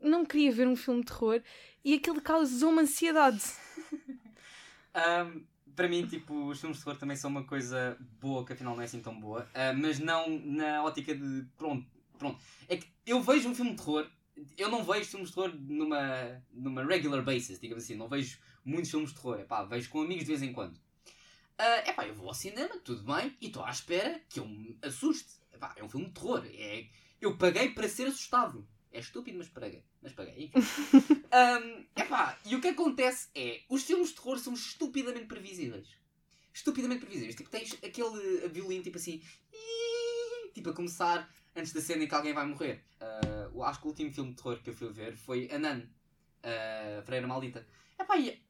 não 0.00 0.24
queria 0.24 0.52
ver 0.52 0.66
um 0.68 0.76
filme 0.76 1.00
de 1.00 1.06
terror 1.06 1.42
e 1.84 1.94
aquilo 1.94 2.20
causou-me 2.20 2.80
ansiedade. 2.80 3.42
Ahm, 4.94 5.44
para 5.74 5.88
mim, 5.88 6.06
tipo, 6.06 6.48
os 6.48 6.58
filmes 6.58 6.78
de 6.78 6.84
terror 6.84 6.98
também 6.98 7.16
são 7.16 7.30
uma 7.30 7.44
coisa 7.44 7.98
boa, 8.18 8.44
que 8.46 8.54
afinal 8.54 8.74
não 8.74 8.82
é 8.82 8.86
assim 8.86 9.02
tão 9.02 9.18
boa, 9.20 9.46
ah, 9.54 9.74
mas 9.74 9.98
não 9.98 10.26
na 10.40 10.82
ótica 10.82 11.14
de. 11.14 11.46
Pronto, 11.56 11.86
pronto. 12.18 12.40
É 12.66 12.76
que 12.78 12.86
eu 13.04 13.20
vejo 13.20 13.48
um 13.50 13.54
filme 13.54 13.72
de 13.72 13.76
terror, 13.76 14.10
eu 14.56 14.70
não 14.70 14.82
vejo 14.82 15.10
filmes 15.10 15.28
de 15.28 15.34
terror 15.34 15.54
numa, 15.54 16.42
numa 16.50 16.82
regular 16.82 17.22
basis, 17.22 17.60
digamos 17.60 17.84
assim, 17.84 17.94
não 17.94 18.08
vejo 18.08 18.38
muitos 18.64 18.90
filmes 18.90 19.10
de 19.10 19.16
terror, 19.16 19.38
epá, 19.38 19.64
vejo 19.64 19.90
com 19.90 20.00
amigos 20.00 20.24
de 20.24 20.30
vez 20.30 20.42
em 20.42 20.52
quando. 20.52 20.80
Ah, 21.58 21.78
epá, 21.88 22.06
eu 22.06 22.14
vou 22.14 22.28
ao 22.28 22.34
cinema, 22.34 22.76
tudo 22.84 23.02
bem, 23.02 23.34
e 23.40 23.46
estou 23.46 23.64
à 23.64 23.70
espera 23.70 24.20
que 24.28 24.40
eu 24.40 24.46
me 24.46 24.78
assuste. 24.82 25.40
Epá, 25.52 25.74
é 25.76 25.82
um 25.82 25.88
filme 25.88 26.06
de 26.06 26.12
terror, 26.12 26.44
é, 26.44 26.86
eu 27.20 27.36
paguei 27.38 27.70
para 27.70 27.88
ser 27.88 28.08
assustado. 28.08 28.68
É 28.92 29.00
estúpido, 29.00 29.38
mas 29.38 29.48
paguei. 29.48 29.82
Mas 30.02 30.12
paguei. 30.12 30.50
Ahm, 31.32 31.86
epá, 31.96 32.38
e 32.44 32.54
o 32.54 32.60
que 32.60 32.68
acontece 32.68 33.28
é, 33.34 33.62
os 33.68 33.82
filmes 33.84 34.10
de 34.10 34.16
terror 34.16 34.38
são 34.38 34.54
estupidamente 34.54 35.26
previsíveis. 35.26 35.88
Estupidamente 36.52 37.00
previsíveis. 37.00 37.34
Tipo, 37.34 37.50
tens 37.50 37.72
aquele 37.84 38.48
violino 38.48 38.82
tipo 38.82 38.96
assim, 38.96 39.22
tipo 40.54 40.70
a 40.70 40.72
começar 40.72 41.28
antes 41.54 41.72
da 41.72 41.80
cena 41.80 42.04
em 42.04 42.08
que 42.08 42.14
alguém 42.14 42.32
vai 42.32 42.46
morrer. 42.46 42.84
Eu 43.52 43.62
acho 43.62 43.80
que 43.80 43.86
o 43.86 43.90
último 43.90 44.12
filme 44.12 44.30
de 44.30 44.36
terror 44.36 44.62
que 44.62 44.70
eu 44.70 44.74
fui 44.74 44.90
ver 44.90 45.16
foi 45.16 45.50
A 45.50 45.58
Nun, 45.58 45.82
a 46.42 47.02
Freira 47.02 47.26
Maldita. 47.26 47.66
Epá, 47.98 48.16
e 48.18 48.42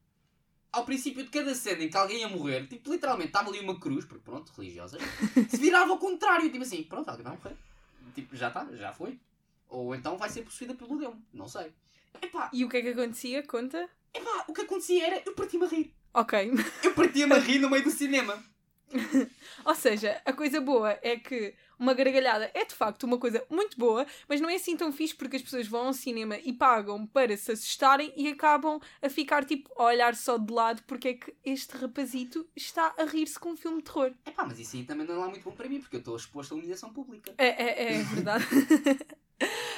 ao 0.77 0.85
princípio 0.85 1.25
de 1.25 1.31
cada 1.31 1.55
cena 1.55 1.85
em 1.85 1.89
que 1.89 1.97
alguém 1.97 2.21
ia 2.21 2.29
morrer, 2.29 2.67
tipo, 2.69 2.91
literalmente 2.93 3.29
estava 3.29 3.49
ali 3.49 3.61
uma 3.61 3.79
cruz, 3.81 4.05
porque 4.05 4.23
pronto, 4.25 4.53
religiosas, 4.57 5.01
se 5.49 5.57
virava 5.57 5.91
ao 5.93 5.99
contrário, 5.99 6.51
tipo 6.51 6.63
assim, 6.63 6.83
pronto, 6.85 7.09
alguém 7.09 7.25
vai 7.25 7.35
morrer. 7.37 7.57
Tipo, 8.15 8.37
já 8.37 8.49
está, 8.49 8.67
já 8.73 8.93
foi. 8.93 9.19
Ou 9.69 9.95
então 9.95 10.17
vai 10.17 10.29
ser 10.29 10.43
possuída 10.43 10.75
pelo 10.75 10.99
demon, 10.99 11.17
não 11.33 11.49
sei. 11.49 11.73
Epá, 12.23 12.51
E 12.53 12.65
o 12.65 12.69
que 12.69 12.77
é 12.79 12.83
que 12.83 12.89
acontecia? 12.89 13.43
Conta? 13.43 13.89
epá, 14.15 14.45
o 14.49 14.53
que 14.53 14.63
acontecia 14.63 15.07
era, 15.07 15.23
eu 15.27 15.35
partia-me 15.35 15.67
a 15.67 15.69
rir. 15.69 15.95
Ok. 16.15 16.53
Eu 16.83 16.95
partia-me 16.95 17.35
a 17.35 17.39
rir 17.41 17.59
no 17.59 17.69
meio 17.69 17.85
do 17.85 17.91
cinema. 17.91 18.43
Ou 19.65 19.75
seja, 19.75 20.21
a 20.25 20.33
coisa 20.33 20.61
boa 20.61 20.99
é 21.03 21.17
que 21.17 21.55
uma 21.79 21.93
gargalhada 21.93 22.51
é 22.55 22.65
de 22.65 22.75
facto 22.75 23.05
uma 23.05 23.19
coisa 23.19 23.45
muito 23.51 23.79
boa, 23.79 24.07
mas 24.29 24.41
não 24.41 24.49
é 24.49 24.55
assim 24.55 24.77
tão 24.77 24.93
fixe 24.93 25.15
porque 25.15 25.37
as 25.37 25.43
pessoas 25.43 25.67
vão 25.67 25.89
ao 25.89 25.93
cinema 25.93 26.39
e 26.39 26.53
pagam 26.53 27.07
para 27.07 27.37
se 27.37 27.53
assustarem 27.53 28.13
e 28.17 28.29
acabam 28.29 28.81
a 29.03 29.09
ficar 29.09 29.45
tipo 29.45 29.71
a 29.77 29.85
olhar 29.85 30.15
só 30.15 30.39
de 30.39 30.53
lado 30.53 30.83
porque 30.87 31.09
é 31.09 31.15
que 31.15 31.35
este 31.45 31.77
rapazito 31.77 32.47
está 32.57 32.95
a 32.97 33.05
rir-se 33.05 33.39
com 33.39 33.51
um 33.51 33.57
filme 33.57 33.79
de 33.79 33.85
terror. 33.85 34.13
Epá, 34.25 34.45
mas 34.47 34.59
isso 34.59 34.77
aí 34.77 34.85
também 34.85 35.07
não 35.07 35.17
é 35.17 35.19
lá 35.19 35.29
muito 35.29 35.43
bom 35.43 35.53
para 35.53 35.69
mim, 35.69 35.81
porque 35.81 35.97
eu 35.97 36.01
estou 36.01 36.17
exposto 36.17 36.55
à 36.55 36.57
humilhação 36.57 36.93
pública. 36.93 37.35
É, 37.37 37.47
é, 37.47 37.99
é 37.99 38.03
verdade. 38.03 38.45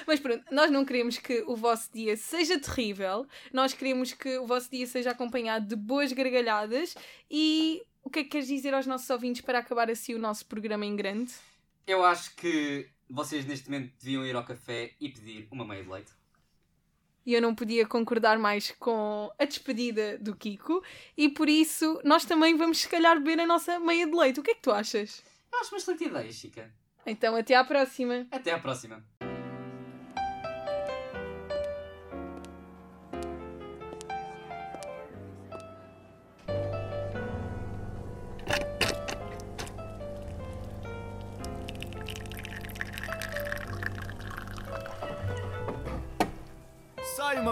Mas 0.06 0.20
pronto, 0.20 0.44
nós 0.52 0.70
não 0.70 0.84
queremos 0.84 1.18
que 1.18 1.42
o 1.46 1.56
vosso 1.56 1.92
dia 1.92 2.16
seja 2.16 2.58
terrível, 2.58 3.26
nós 3.52 3.74
queremos 3.74 4.12
que 4.12 4.38
o 4.38 4.46
vosso 4.46 4.70
dia 4.70 4.86
seja 4.86 5.10
acompanhado 5.10 5.66
de 5.66 5.76
boas 5.76 6.12
gargalhadas. 6.12 6.94
E 7.30 7.82
o 8.08 8.10
que 8.10 8.20
é 8.20 8.24
que 8.24 8.30
queres 8.30 8.48
dizer 8.48 8.72
aos 8.72 8.86
nossos 8.86 9.08
ouvintes 9.10 9.42
para 9.42 9.58
acabar 9.58 9.90
assim 9.90 10.14
o 10.14 10.18
nosso 10.18 10.46
programa 10.46 10.86
em 10.86 10.96
grande? 10.96 11.30
Eu 11.86 12.02
acho 12.02 12.34
que 12.36 12.88
vocês 13.08 13.44
neste 13.44 13.70
momento 13.70 13.92
deviam 14.00 14.24
ir 14.24 14.34
ao 14.34 14.42
café 14.42 14.94
e 14.98 15.10
pedir 15.10 15.46
uma 15.50 15.62
meia 15.62 15.82
de 15.82 15.90
leite. 15.90 16.12
E 17.26 17.34
eu 17.34 17.42
não 17.42 17.54
podia 17.54 17.86
concordar 17.86 18.38
mais 18.38 18.70
com 18.70 19.30
a 19.38 19.44
despedida 19.44 20.16
do 20.16 20.34
Kiko, 20.34 20.82
e 21.18 21.28
por 21.28 21.50
isso 21.50 22.00
nós 22.02 22.24
também 22.24 22.56
vamos, 22.56 22.78
se 22.78 22.88
calhar, 22.88 23.18
beber 23.18 23.40
a 23.40 23.46
nossa 23.46 23.78
meia 23.78 24.06
de 24.06 24.16
leite. 24.16 24.40
O 24.40 24.42
que 24.42 24.52
é 24.52 24.54
que 24.54 24.62
tu 24.62 24.72
achas? 24.72 25.22
Eu 25.52 25.60
acho 25.60 25.74
uma 25.74 25.78
excelente 25.78 26.04
ideia, 26.04 26.32
Chica. 26.32 26.72
Então, 27.04 27.36
até 27.36 27.56
à 27.56 27.62
próxima! 27.62 28.26
Até 28.30 28.52
à 28.52 28.58
próxima. 28.58 29.04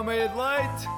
Sai 0.07 0.15
uma 0.15 0.15
meia 0.15 0.29
de 0.29 0.37
leite. 0.37 0.96